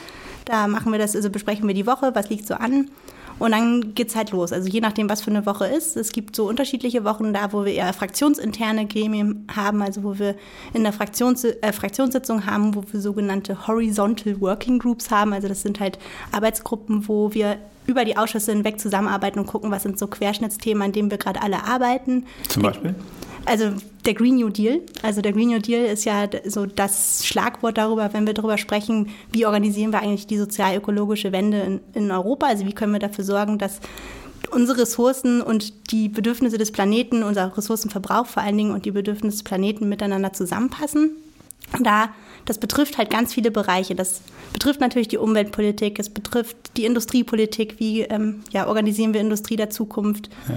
[0.44, 2.90] Da machen wir das, also besprechen wir die Woche, was liegt so an.
[3.38, 4.52] Und dann geht es halt los.
[4.52, 5.96] Also je nachdem, was für eine Woche ist.
[5.96, 10.36] Es gibt so unterschiedliche Wochen da, wo wir eher fraktionsinterne Gremien haben, also wo wir
[10.74, 15.32] in der Fraktions äh, Fraktionssitzung haben, wo wir sogenannte Horizontal Working Groups haben.
[15.32, 15.98] Also das sind halt
[16.30, 20.92] Arbeitsgruppen, wo wir über die Ausschüsse hinweg zusammenarbeiten und gucken, was sind so Querschnittsthemen, an
[20.92, 22.26] denen wir gerade alle arbeiten.
[22.48, 22.94] Zum Beispiel?
[23.44, 23.72] Also
[24.04, 24.80] der Green New Deal.
[25.02, 29.08] Also der Green New Deal ist ja so das Schlagwort darüber, wenn wir darüber sprechen,
[29.32, 32.46] wie organisieren wir eigentlich die sozial-ökologische Wende in, in Europa.
[32.46, 33.80] Also wie können wir dafür sorgen, dass
[34.50, 39.38] unsere Ressourcen und die Bedürfnisse des Planeten, unser Ressourcenverbrauch vor allen Dingen und die Bedürfnisse
[39.38, 41.10] des Planeten miteinander zusammenpassen.
[41.80, 42.10] Da,
[42.44, 43.94] das betrifft halt ganz viele Bereiche.
[43.94, 44.20] Das
[44.52, 49.70] betrifft natürlich die Umweltpolitik, es betrifft die Industriepolitik, wie ähm, ja, organisieren wir Industrie der
[49.70, 50.28] Zukunft.
[50.48, 50.56] Ja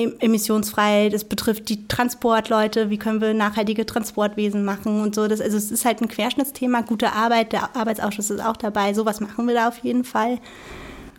[0.00, 5.28] emissionsfrei, das betrifft die Transportleute, wie können wir nachhaltige Transportwesen machen und so.
[5.28, 9.20] Das, also es ist halt ein Querschnittsthema, gute Arbeit, der Arbeitsausschuss ist auch dabei, sowas
[9.20, 10.38] machen wir da auf jeden Fall.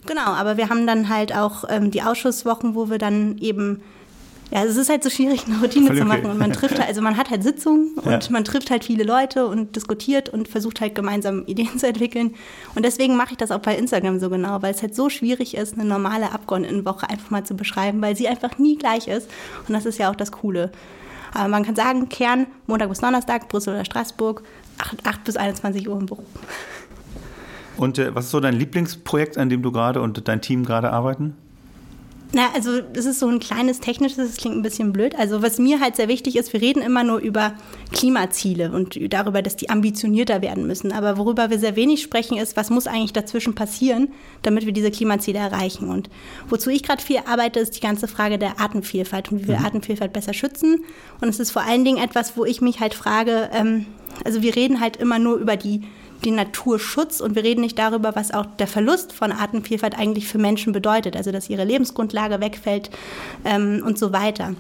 [0.08, 3.82] Genau, aber wir haben dann halt auch ähm, die Ausschusswochen, wo wir dann eben
[4.52, 6.22] ja, es ist halt so schwierig, eine Routine Völlig zu machen.
[6.22, 6.32] Okay.
[6.32, 8.20] Und man trifft halt, also man hat halt Sitzungen und ja.
[8.32, 12.36] man trifft halt viele Leute und diskutiert und versucht halt gemeinsam Ideen zu entwickeln.
[12.76, 15.56] Und deswegen mache ich das auch bei Instagram so genau, weil es halt so schwierig
[15.56, 19.30] ist, eine normale Abgeordnetenwoche einfach mal zu beschreiben, weil sie einfach nie gleich ist.
[19.68, 20.72] Und das ist ja auch das Coole.
[21.34, 24.44] Aber man kann sagen, Kern, Montag bis Donnerstag, Brüssel oder Straßburg,
[24.80, 26.26] 8, 8 bis 21 Uhr im Büro.
[27.78, 30.92] Und äh, was ist so dein Lieblingsprojekt, an dem du gerade und dein Team gerade
[30.92, 31.38] arbeiten?
[32.34, 35.16] Na, also das ist so ein kleines technisches, das klingt ein bisschen blöd.
[35.16, 37.54] Also was mir halt sehr wichtig ist, wir reden immer nur über
[37.92, 40.94] Klimaziele und darüber, dass die ambitionierter werden müssen.
[40.94, 44.14] Aber worüber wir sehr wenig sprechen, ist, was muss eigentlich dazwischen passieren,
[44.44, 45.90] damit wir diese Klimaziele erreichen.
[45.90, 46.10] Und
[46.48, 49.66] wozu ich gerade viel arbeite, ist die ganze Frage der Artenvielfalt und wie wir mhm.
[49.66, 50.86] Artenvielfalt besser schützen.
[51.20, 53.88] Und es ist vor allen Dingen etwas, wo ich mich halt frage, ähm,
[54.24, 55.82] also wir reden halt immer nur über die
[56.26, 60.38] den Naturschutz und wir reden nicht darüber, was auch der Verlust von Artenvielfalt eigentlich für
[60.38, 62.90] Menschen bedeutet, also dass ihre Lebensgrundlage wegfällt
[63.46, 64.56] ähm, und so weiter.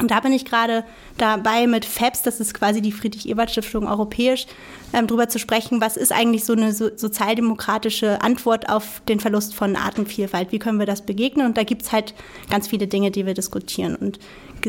[0.00, 0.84] Und da bin ich gerade
[1.16, 4.46] dabei mit FEPS, das ist quasi die Friedrich-Ebert-Stiftung europäisch,
[4.92, 9.54] ähm, darüber zu sprechen, was ist eigentlich so eine so sozialdemokratische Antwort auf den Verlust
[9.54, 10.52] von Artenvielfalt?
[10.52, 11.46] Wie können wir das begegnen?
[11.46, 12.14] Und da gibt es halt
[12.50, 13.96] ganz viele Dinge, die wir diskutieren.
[13.96, 14.18] Und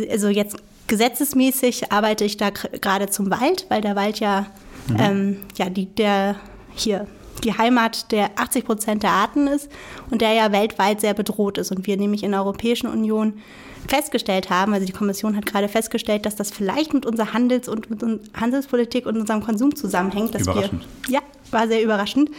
[0.10, 4.48] also jetzt gesetzesmäßig arbeite ich da gerade zum Wald, weil der Wald ja
[4.90, 4.98] mhm.
[5.00, 6.36] ähm, ja, die, der
[6.76, 7.08] hier
[7.44, 9.70] die Heimat der 80 Prozent der Arten ist
[10.10, 11.72] und der ja weltweit sehr bedroht ist.
[11.72, 13.40] Und wir nämlich in der Europäischen Union
[13.88, 17.90] festgestellt haben, also die Kommission hat gerade festgestellt, dass das vielleicht mit unserer Handels- und
[17.90, 18.02] mit
[18.34, 20.36] Handelspolitik und unserem Konsum zusammenhängt.
[20.36, 20.86] Dass Überraschend.
[21.08, 22.30] Wir, ja, war sehr überraschend.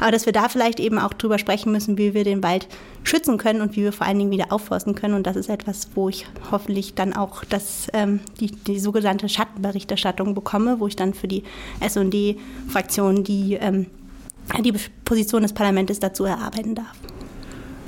[0.00, 2.68] Aber dass wir da vielleicht eben auch drüber sprechen müssen, wie wir den Wald
[3.02, 5.14] schützen können und wie wir vor allen Dingen wieder aufforsten können.
[5.14, 10.34] Und das ist etwas, wo ich hoffentlich dann auch das, ähm, die, die sogenannte Schattenberichterstattung
[10.34, 11.44] bekomme, wo ich dann für die
[11.80, 13.86] SD-Fraktion die, ähm,
[14.60, 14.72] die
[15.04, 16.96] Position des Parlaments dazu erarbeiten darf.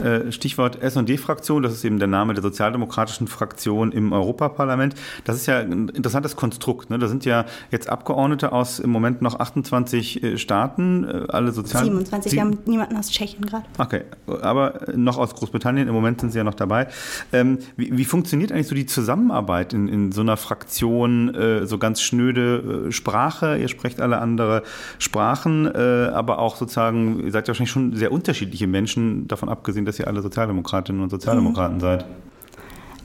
[0.02, 4.94] Äh, Stichwort SD-Fraktion, das ist eben der Name der sozialdemokratischen Fraktion im Europaparlament.
[5.24, 6.90] Das ist ja ein interessantes Konstrukt.
[6.90, 6.98] Ne?
[6.98, 11.84] Da sind ja jetzt Abgeordnete aus im Moment noch 28 äh, Staaten, äh, alle sozial.
[11.84, 13.64] 27, Sie wir haben niemanden aus Tschechien gerade.
[13.78, 16.88] Okay, aber noch aus Großbritannien, im Moment sind Sie ja noch dabei.
[17.32, 21.78] Ähm, wie, wie, funktioniert eigentlich so die Zusammenarbeit in, in so einer Fraktion, äh, so
[21.78, 23.58] ganz schnöde äh, Sprache?
[23.58, 24.62] Ihr sprecht alle andere
[24.98, 29.84] Sprachen, äh, aber auch sozusagen, ihr seid ja wahrscheinlich schon sehr unterschiedliche Menschen, davon abgesehen,
[29.84, 31.80] dass dass ihr alle Sozialdemokratinnen und Sozialdemokraten mhm.
[31.80, 32.06] seid.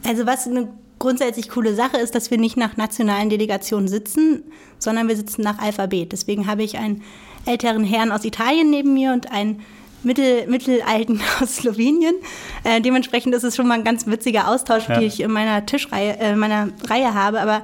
[0.06, 0.70] Also was eine
[1.00, 4.44] grundsätzlich coole Sache ist, dass wir nicht nach nationalen Delegationen sitzen,
[4.80, 6.14] sondern wir sitzen nach Alphabet.
[6.14, 7.04] Deswegen habe ich einen
[7.46, 9.62] älteren Herrn aus Italien neben mir und einen
[10.04, 12.16] Mittel, Mittelalten aus Slowenien.
[12.64, 14.96] Äh, dementsprechend ist es schon mal ein ganz witziger Austausch, ja.
[14.96, 17.42] den ich in meiner Tischreihe, äh, meiner Reihe habe.
[17.42, 17.64] Aber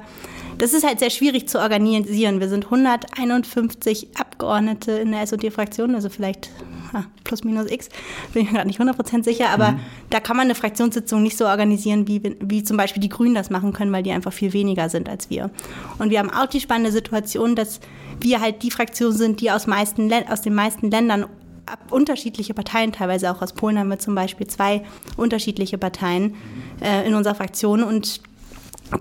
[0.58, 2.40] das ist halt sehr schwierig zu organisieren.
[2.40, 6.50] Wir sind 151 Abgeordnete in der S&D-Fraktion, also vielleicht
[7.24, 7.88] plus minus x,
[8.32, 9.80] bin ich mir gerade nicht 100% sicher, aber mhm.
[10.10, 13.50] da kann man eine Fraktionssitzung nicht so organisieren, wie, wie zum Beispiel die Grünen das
[13.50, 15.50] machen können, weil die einfach viel weniger sind als wir.
[15.98, 17.80] Und wir haben auch die spannende Situation, dass
[18.20, 21.26] wir halt die Fraktion sind, die aus, meisten, aus den meisten Ländern
[21.90, 24.82] unterschiedliche Parteien, teilweise auch aus Polen haben wir zum Beispiel zwei
[25.16, 26.34] unterschiedliche Parteien
[26.82, 28.20] äh, in unserer Fraktion und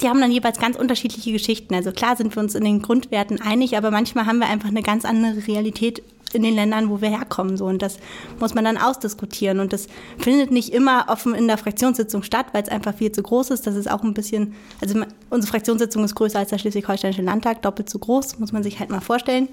[0.02, 1.76] die haben dann jeweils ganz unterschiedliche Geschichten.
[1.76, 4.82] Also klar sind wir uns in den Grundwerten einig, aber manchmal haben wir einfach eine
[4.82, 6.02] ganz andere Realität
[6.36, 7.58] in den Ländern, wo wir herkommen.
[7.58, 7.66] So.
[7.66, 7.98] Und das
[8.40, 9.60] muss man dann ausdiskutieren.
[9.60, 13.24] Und das findet nicht immer offen in der Fraktionssitzung statt, weil es einfach viel zu
[13.24, 13.68] groß ist.
[13.68, 17.90] Das ist auch ein bisschen, also unsere Fraktionssitzung ist größer als der Schleswig-Holsteinische Landtag, doppelt
[17.90, 19.50] so groß, muss man sich halt mal vorstellen.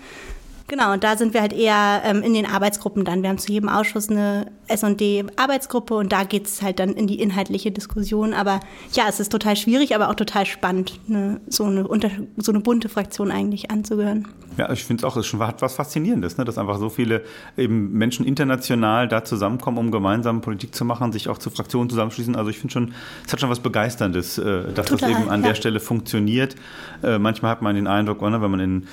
[0.71, 3.23] Genau, und da sind wir halt eher ähm, in den Arbeitsgruppen dann.
[3.23, 7.21] Wir haben zu jedem Ausschuss eine SD-Arbeitsgruppe und da geht es halt dann in die
[7.21, 8.35] inhaltliche Diskussion.
[8.35, 8.61] Aber
[8.93, 12.61] ja, es ist total schwierig, aber auch total spannend, eine, so, eine unter, so eine
[12.61, 14.29] bunte Fraktion eigentlich anzugehören.
[14.59, 16.45] Ja, ich finde es auch, es hat was Faszinierendes, ne?
[16.45, 17.25] dass einfach so viele
[17.57, 22.37] eben Menschen international da zusammenkommen, um gemeinsam Politik zu machen, sich auch zu Fraktionen zusammenschließen.
[22.37, 22.95] Also ich finde schon,
[23.27, 25.49] es hat schon was Begeisterndes, äh, dass total, das eben an ja.
[25.49, 26.55] der Stelle funktioniert.
[27.03, 28.87] Äh, manchmal hat man den Eindruck, ne, wenn man in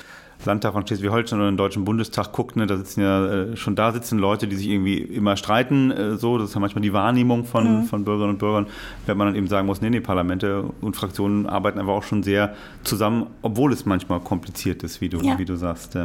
[0.44, 3.92] Landtag von Schleswig-Holstein oder den Deutschen Bundestag guckt, ne, da sitzen ja äh, schon da
[3.92, 7.44] sitzen Leute, die sich irgendwie immer streiten, äh, so, das ist ja manchmal die Wahrnehmung
[7.44, 7.84] von, mhm.
[7.84, 8.66] von Bürgerinnen und Bürgern,
[9.06, 12.22] wenn man dann eben sagen muss, nee, nee, Parlamente und Fraktionen arbeiten einfach auch schon
[12.22, 15.38] sehr zusammen, obwohl es manchmal kompliziert ist, wie du, ja.
[15.38, 15.96] wie du sagst.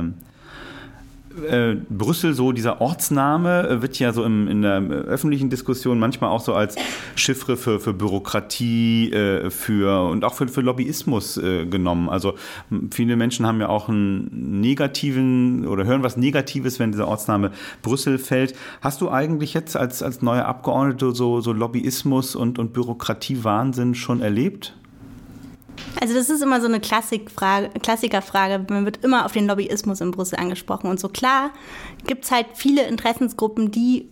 [1.50, 6.30] Äh, Brüssel, so dieser Ortsname, äh, wird ja so im, in der öffentlichen Diskussion manchmal
[6.30, 6.76] auch so als
[7.16, 12.10] Chiffre für, für Bürokratie äh, für, und auch für, für Lobbyismus äh, genommen.
[12.10, 12.36] Also
[12.92, 18.20] viele Menschen haben ja auch einen negativen oder hören was Negatives, wenn dieser Ortsname Brüssel
[18.20, 18.54] fällt.
[18.82, 24.22] Hast du eigentlich jetzt als, als neue Abgeordnete so, so Lobbyismus und, und Bürokratiewahnsinn schon
[24.22, 24.76] erlebt?
[26.00, 28.66] Also das ist immer so eine Klassikerfrage.
[28.70, 30.88] Man wird immer auf den Lobbyismus in Brüssel angesprochen.
[30.90, 31.52] Und so klar
[32.06, 34.10] gibt es halt viele Interessensgruppen, die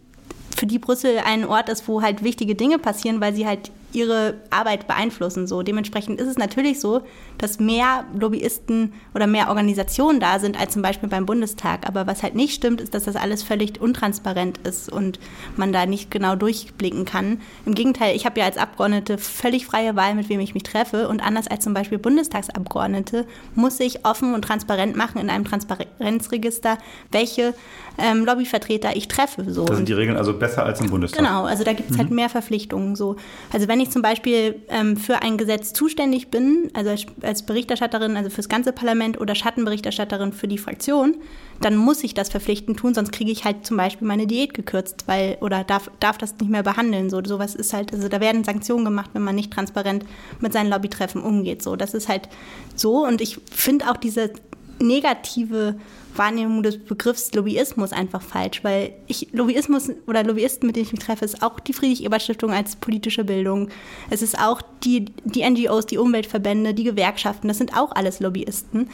[0.55, 4.35] für die Brüssel ein Ort ist, wo halt wichtige Dinge passieren, weil sie halt ihre
[4.49, 5.47] Arbeit beeinflussen.
[5.47, 7.01] So dementsprechend ist es natürlich so,
[7.37, 11.87] dass mehr Lobbyisten oder mehr Organisationen da sind als zum Beispiel beim Bundestag.
[11.87, 15.19] Aber was halt nicht stimmt, ist, dass das alles völlig untransparent ist und
[15.57, 17.39] man da nicht genau durchblicken kann.
[17.65, 21.07] Im Gegenteil, ich habe ja als Abgeordnete völlig freie Wahl, mit wem ich mich treffe.
[21.07, 23.25] Und anders als zum Beispiel Bundestagsabgeordnete
[23.55, 26.77] muss ich offen und transparent machen in einem Transparenzregister,
[27.11, 27.53] welche
[27.97, 29.51] ähm, Lobbyvertreter ich treffe.
[29.51, 29.65] So.
[29.65, 31.19] Das sind die Regeln also besser als im Bundestag.
[31.19, 32.11] Genau, also da gibt es halt mhm.
[32.11, 32.95] halt mehr Verpflichtungen.
[32.95, 33.17] So.
[33.51, 38.15] Also wenn ich zum Beispiel ähm, für ein Gesetz zuständig bin, also als, als Berichterstatterin,
[38.15, 41.17] also fürs ganze Parlament oder Schattenberichterstatterin für die Fraktion,
[41.59, 45.03] dann muss ich das verpflichtend tun, sonst kriege ich halt zum Beispiel meine Diät gekürzt,
[45.07, 47.09] weil oder darf, darf das nicht mehr behandeln.
[47.09, 50.05] So sowas ist halt, also da werden Sanktionen gemacht, wenn man nicht transparent
[50.39, 51.61] mit seinen Lobbytreffen umgeht.
[51.61, 52.29] So, das ist halt
[52.75, 54.31] so und ich finde auch diese
[54.79, 55.75] negative
[56.15, 61.01] Wahrnehmung des Begriffs Lobbyismus einfach falsch, weil ich Lobbyismus oder Lobbyisten, mit denen ich mich
[61.01, 63.69] treffe, ist auch die Friedrich-Ebert-Stiftung als politische Bildung.
[64.09, 68.89] Es ist auch die, die NGOs, die Umweltverbände, die Gewerkschaften, das sind auch alles Lobbyisten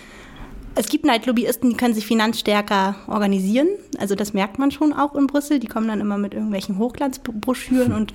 [0.78, 3.68] es gibt halt Lobbyisten, die können sich finanzstärker organisieren.
[3.98, 5.60] Also das merkt man schon auch in Brüssel.
[5.60, 8.14] Die kommen dann immer mit irgendwelchen Hochglanzbroschüren und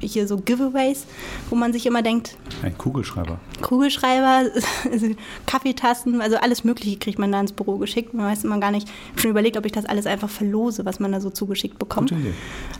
[0.00, 1.06] hier so Giveaways,
[1.48, 2.36] wo man sich immer denkt.
[2.62, 3.40] Ein Kugelschreiber.
[3.62, 4.50] Kugelschreiber,
[4.90, 5.06] also
[5.46, 8.12] Kaffeetassen, also alles Mögliche kriegt man da ins Büro geschickt.
[8.12, 8.88] Man weiß immer gar nicht.
[8.88, 11.78] Ich habe schon überlegt, ob ich das alles einfach verlose, was man da so zugeschickt
[11.78, 12.10] bekommt.
[12.10, 12.34] Gute Idee.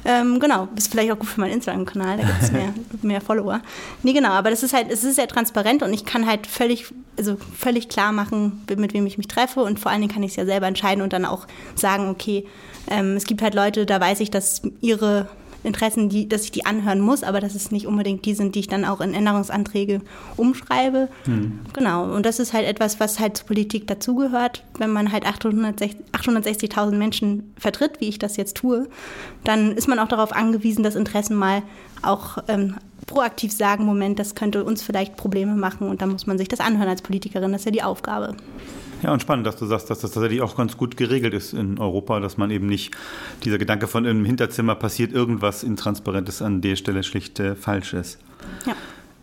[0.05, 3.61] Ähm, genau, ist vielleicht auch gut für meinen Instagram-Kanal, da gibt es mehr, mehr Follower.
[4.03, 6.93] Nee, genau, aber das ist halt, es ist sehr transparent und ich kann halt völlig,
[7.17, 10.23] also völlig klar machen, mit wem ich mich mich treffe und vor allen Dingen kann
[10.23, 12.47] ich es ja selber entscheiden und dann auch sagen, okay,
[12.91, 15.29] ähm, es gibt halt Leute, da weiß ich, dass ihre
[15.65, 18.61] Interessen, die, dass ich die anhören muss, aber dass es nicht unbedingt die sind, die
[18.61, 20.01] ich dann auch in Änderungsanträge
[20.37, 21.09] umschreibe.
[21.25, 21.61] Hm.
[21.73, 22.13] Genau.
[22.13, 24.65] Und das ist halt etwas, was halt zur Politik dazugehört.
[24.79, 28.89] Wenn man halt 860.000 Menschen vertritt, wie ich das jetzt tue,
[29.45, 31.63] dann ist man auch darauf angewiesen, dass Interessen mal
[32.03, 32.75] auch ähm,
[33.07, 36.61] proaktiv sagen, Moment, das könnte uns vielleicht Probleme machen und dann muss man sich das
[36.61, 37.53] anhören als Politikerin.
[37.53, 38.37] Das ist ja die Aufgabe.
[39.03, 41.79] Ja, und spannend, dass du sagst, dass das tatsächlich auch ganz gut geregelt ist in
[41.79, 42.95] Europa, dass man eben nicht
[43.45, 48.19] dieser Gedanke von im Hinterzimmer passiert irgendwas Intransparentes an der Stelle schlicht äh, falsch ist.
[48.65, 48.75] Ja.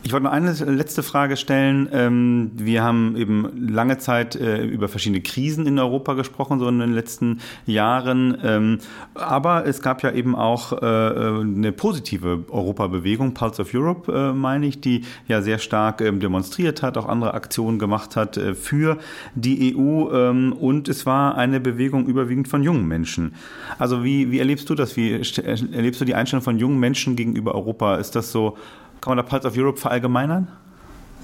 [0.01, 1.89] Ich wollte noch eine letzte Frage stellen.
[1.91, 6.79] Ähm, wir haben eben lange Zeit äh, über verschiedene Krisen in Europa gesprochen, so in
[6.79, 8.37] den letzten Jahren.
[8.41, 8.77] Ähm,
[9.13, 14.67] aber es gab ja eben auch äh, eine positive Europabewegung, Pulse of Europe, äh, meine
[14.67, 18.97] ich, die ja sehr stark ähm, demonstriert hat, auch andere Aktionen gemacht hat für
[19.35, 20.39] die EU.
[20.59, 23.33] Und es war eine Bewegung überwiegend von jungen Menschen.
[23.77, 24.95] Also wie, wie erlebst du das?
[24.95, 27.95] Wie erlebst du die Einstellung von jungen Menschen gegenüber Europa?
[27.95, 28.57] Ist das so
[29.01, 30.47] kann man da Pulse of Europe verallgemeinern?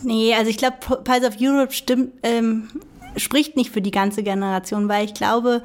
[0.03, 2.69] Nee, also ich glaube, Pulse of Europe stimmt, ähm,
[3.17, 5.61] spricht nicht für die ganze Generation, weil ich glaube,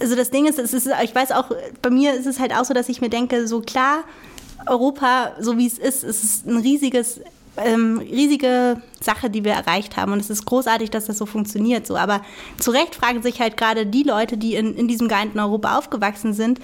[0.00, 1.50] also das Ding ist, es ist, ich weiß auch,
[1.82, 4.04] bei mir ist es halt auch so, dass ich mir denke, so klar,
[4.66, 7.20] Europa, so wie es ist, es ist ein riesiges
[7.64, 10.12] ähm, riesige Sache, die wir erreicht haben.
[10.12, 11.86] Und es ist großartig, dass das so funktioniert.
[11.86, 11.96] So.
[11.96, 12.22] Aber
[12.58, 16.32] zu Recht fragen sich halt gerade die Leute, die in, in diesem geeinten Europa aufgewachsen
[16.32, 16.60] sind,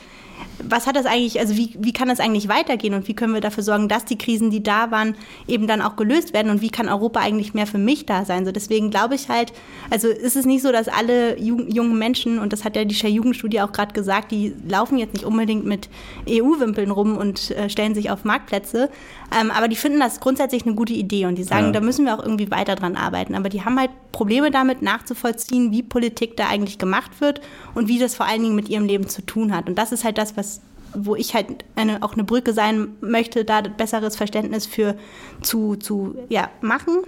[0.63, 3.41] was hat das eigentlich, also wie, wie kann das eigentlich weitergehen und wie können wir
[3.41, 5.17] dafür sorgen, dass die Krisen, die da waren,
[5.47, 8.45] eben dann auch gelöst werden und wie kann Europa eigentlich mehr für mich da sein?
[8.45, 9.53] So deswegen glaube ich halt,
[9.91, 13.13] also ist es nicht so, dass alle jungen Menschen, und das hat ja die Share
[13.13, 15.89] Jugendstudie auch gerade gesagt, die laufen jetzt nicht unbedingt mit
[16.29, 18.91] EU-Wimpeln rum und äh, stellen sich auf Marktplätze,
[19.39, 21.73] ähm, aber die finden das grundsätzlich eine gute Idee und die sagen, ja.
[21.73, 23.35] da müssen wir auch irgendwie weiter dran arbeiten.
[23.35, 27.41] Aber die haben halt Probleme damit nachzuvollziehen, wie Politik da eigentlich gemacht wird
[27.75, 29.69] und wie das vor allen Dingen mit ihrem Leben zu tun hat.
[29.69, 30.61] Und das ist halt das, was
[30.97, 34.97] wo ich halt eine, auch eine Brücke sein möchte, da besseres Verständnis für
[35.43, 36.99] zu, zu ja, machen.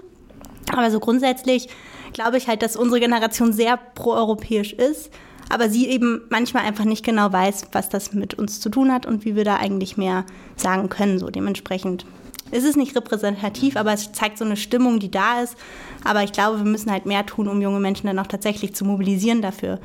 [0.73, 1.69] Aber so grundsätzlich
[2.13, 5.11] glaube ich halt, dass unsere Generation sehr proeuropäisch ist,
[5.49, 9.07] aber sie eben manchmal einfach nicht genau weiß, was das mit uns zu tun hat
[9.07, 10.25] und wie wir da eigentlich mehr
[10.57, 11.19] sagen können.
[11.19, 12.05] So dementsprechend
[12.51, 15.57] ist es nicht repräsentativ, aber es zeigt so eine Stimmung, die da ist.
[16.05, 18.85] Aber ich glaube, wir müssen halt mehr tun, um junge Menschen dann auch tatsächlich zu
[18.85, 19.81] mobilisieren dafür.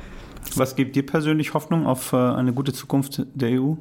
[0.56, 3.74] Was gibt dir persönlich Hoffnung auf äh, eine gute Zukunft der EU?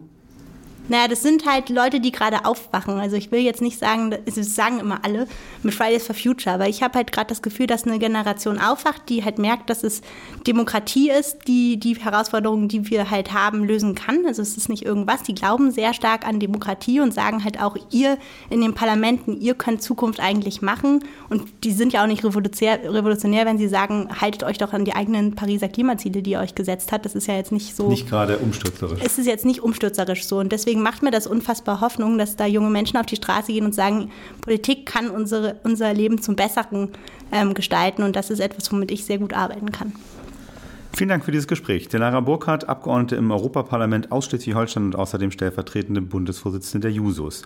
[0.90, 3.00] Naja, das sind halt Leute, die gerade aufwachen.
[3.00, 5.28] Also ich will jetzt nicht sagen, das sagen immer alle
[5.64, 9.08] mit Fridays for Future, aber ich habe halt gerade das Gefühl, dass eine Generation aufwacht,
[9.08, 10.02] die halt merkt, dass es
[10.46, 14.26] Demokratie ist, die die Herausforderungen, die wir halt haben, lösen kann.
[14.26, 15.24] Also es ist nicht irgendwas.
[15.24, 18.18] Die glauben sehr stark an Demokratie und sagen halt auch, ihr
[18.50, 21.06] in den Parlamenten, ihr könnt Zukunft eigentlich machen.
[21.30, 24.94] Und die sind ja auch nicht revolutionär, wenn sie sagen, haltet euch doch an die
[24.94, 27.06] eigenen Pariser Klimaziele, die ihr euch gesetzt habt.
[27.06, 27.88] Das ist ja jetzt nicht so.
[27.88, 29.00] Nicht gerade umstürzerisch.
[29.04, 30.40] Es ist jetzt nicht umstürzerisch so.
[30.40, 33.52] Und deswegen deswegen macht mir das unfassbar Hoffnung, dass da junge Menschen auf die Straße
[33.52, 34.10] gehen und sagen,
[34.40, 36.88] Politik kann unsere, unser Leben zum Besseren
[37.30, 39.92] ähm, gestalten und das ist etwas, womit ich sehr gut arbeiten kann.
[40.94, 41.90] Vielen Dank für dieses Gespräch.
[41.90, 47.44] Delara Burkhardt, Abgeordnete im Europaparlament aus Schleswig-Holstein und außerdem stellvertretende Bundesvorsitzende der Jusos.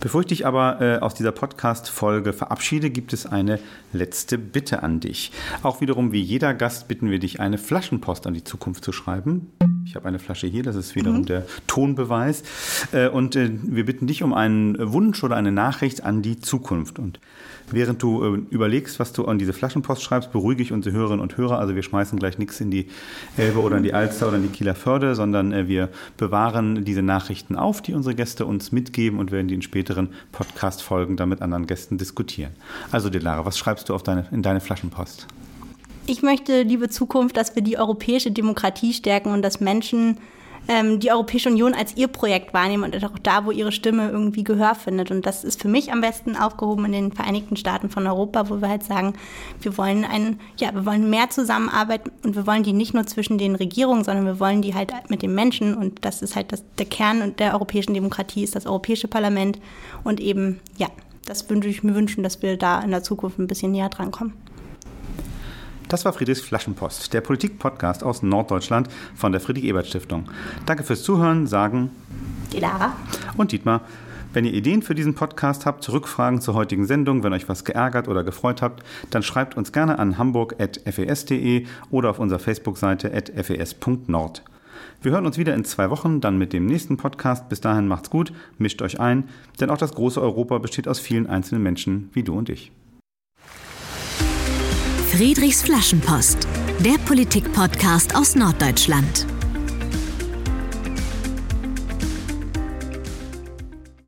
[0.00, 3.58] Bevor ich dich aber äh, aus dieser Podcast-Folge verabschiede, gibt es eine
[3.92, 5.32] letzte Bitte an dich.
[5.62, 9.52] Auch wiederum wie jeder Gast bitten wir dich, eine Flaschenpost an die Zukunft zu schreiben.
[9.88, 11.24] Ich habe eine Flasche hier, das ist wiederum mhm.
[11.24, 12.42] der Tonbeweis.
[12.92, 16.98] Äh, und äh, wir bitten dich um einen Wunsch oder eine Nachricht an die Zukunft.
[16.98, 17.20] Und
[17.70, 21.38] während du äh, überlegst, was du an diese Flaschenpost schreibst, beruhige ich unsere Hörerinnen und
[21.38, 21.58] Hörer.
[21.58, 22.88] Also wir schmeißen gleich nichts in die
[23.38, 27.56] Elbe oder in die Alster oder in die Kieler Förde, sondern wir bewahren diese Nachrichten
[27.56, 31.66] auf, die unsere Gäste uns mitgeben und werden die in späteren Podcast-Folgen dann mit anderen
[31.66, 32.52] Gästen diskutieren.
[32.92, 35.26] Also Delara, was schreibst du auf deine, in deine Flaschenpost?
[36.10, 40.16] Ich möchte, liebe Zukunft, dass wir die europäische Demokratie stärken und dass Menschen
[40.66, 44.42] ähm, die Europäische Union als ihr Projekt wahrnehmen und auch da, wo ihre Stimme irgendwie
[44.42, 45.10] Gehör findet.
[45.10, 48.62] Und das ist für mich am besten aufgehoben in den Vereinigten Staaten von Europa, wo
[48.62, 49.12] wir halt sagen,
[49.60, 53.36] wir wollen ein, ja, wir wollen mehr Zusammenarbeit und wir wollen die nicht nur zwischen
[53.36, 55.74] den Regierungen, sondern wir wollen die halt mit den Menschen.
[55.74, 59.58] Und das ist halt das, der Kern der europäischen Demokratie, ist das Europäische Parlament.
[60.04, 60.88] Und eben, ja,
[61.26, 64.47] das würde ich mir wünschen, dass wir da in der Zukunft ein bisschen näher drankommen.
[65.88, 70.28] Das war Friedrichs Flaschenpost, der Politik-Podcast aus Norddeutschland von der Friedrich-Ebert-Stiftung.
[70.66, 71.90] Danke fürs Zuhören, sagen
[72.52, 72.92] die Lara
[73.38, 73.80] und Dietmar.
[74.34, 78.06] Wenn ihr Ideen für diesen Podcast habt, Rückfragen zur heutigen Sendung, wenn euch was geärgert
[78.06, 83.10] oder gefreut habt, dann schreibt uns gerne an hamburg.fes.de oder auf unserer Facebook-Seite
[83.42, 84.42] fes.nord.
[85.00, 87.48] Wir hören uns wieder in zwei Wochen, dann mit dem nächsten Podcast.
[87.48, 89.24] Bis dahin macht's gut, mischt euch ein,
[89.58, 92.72] denn auch das große Europa besteht aus vielen einzelnen Menschen wie du und ich.
[95.10, 96.46] Friedrichs Flaschenpost,
[96.80, 99.26] der Politik-Podcast aus Norddeutschland.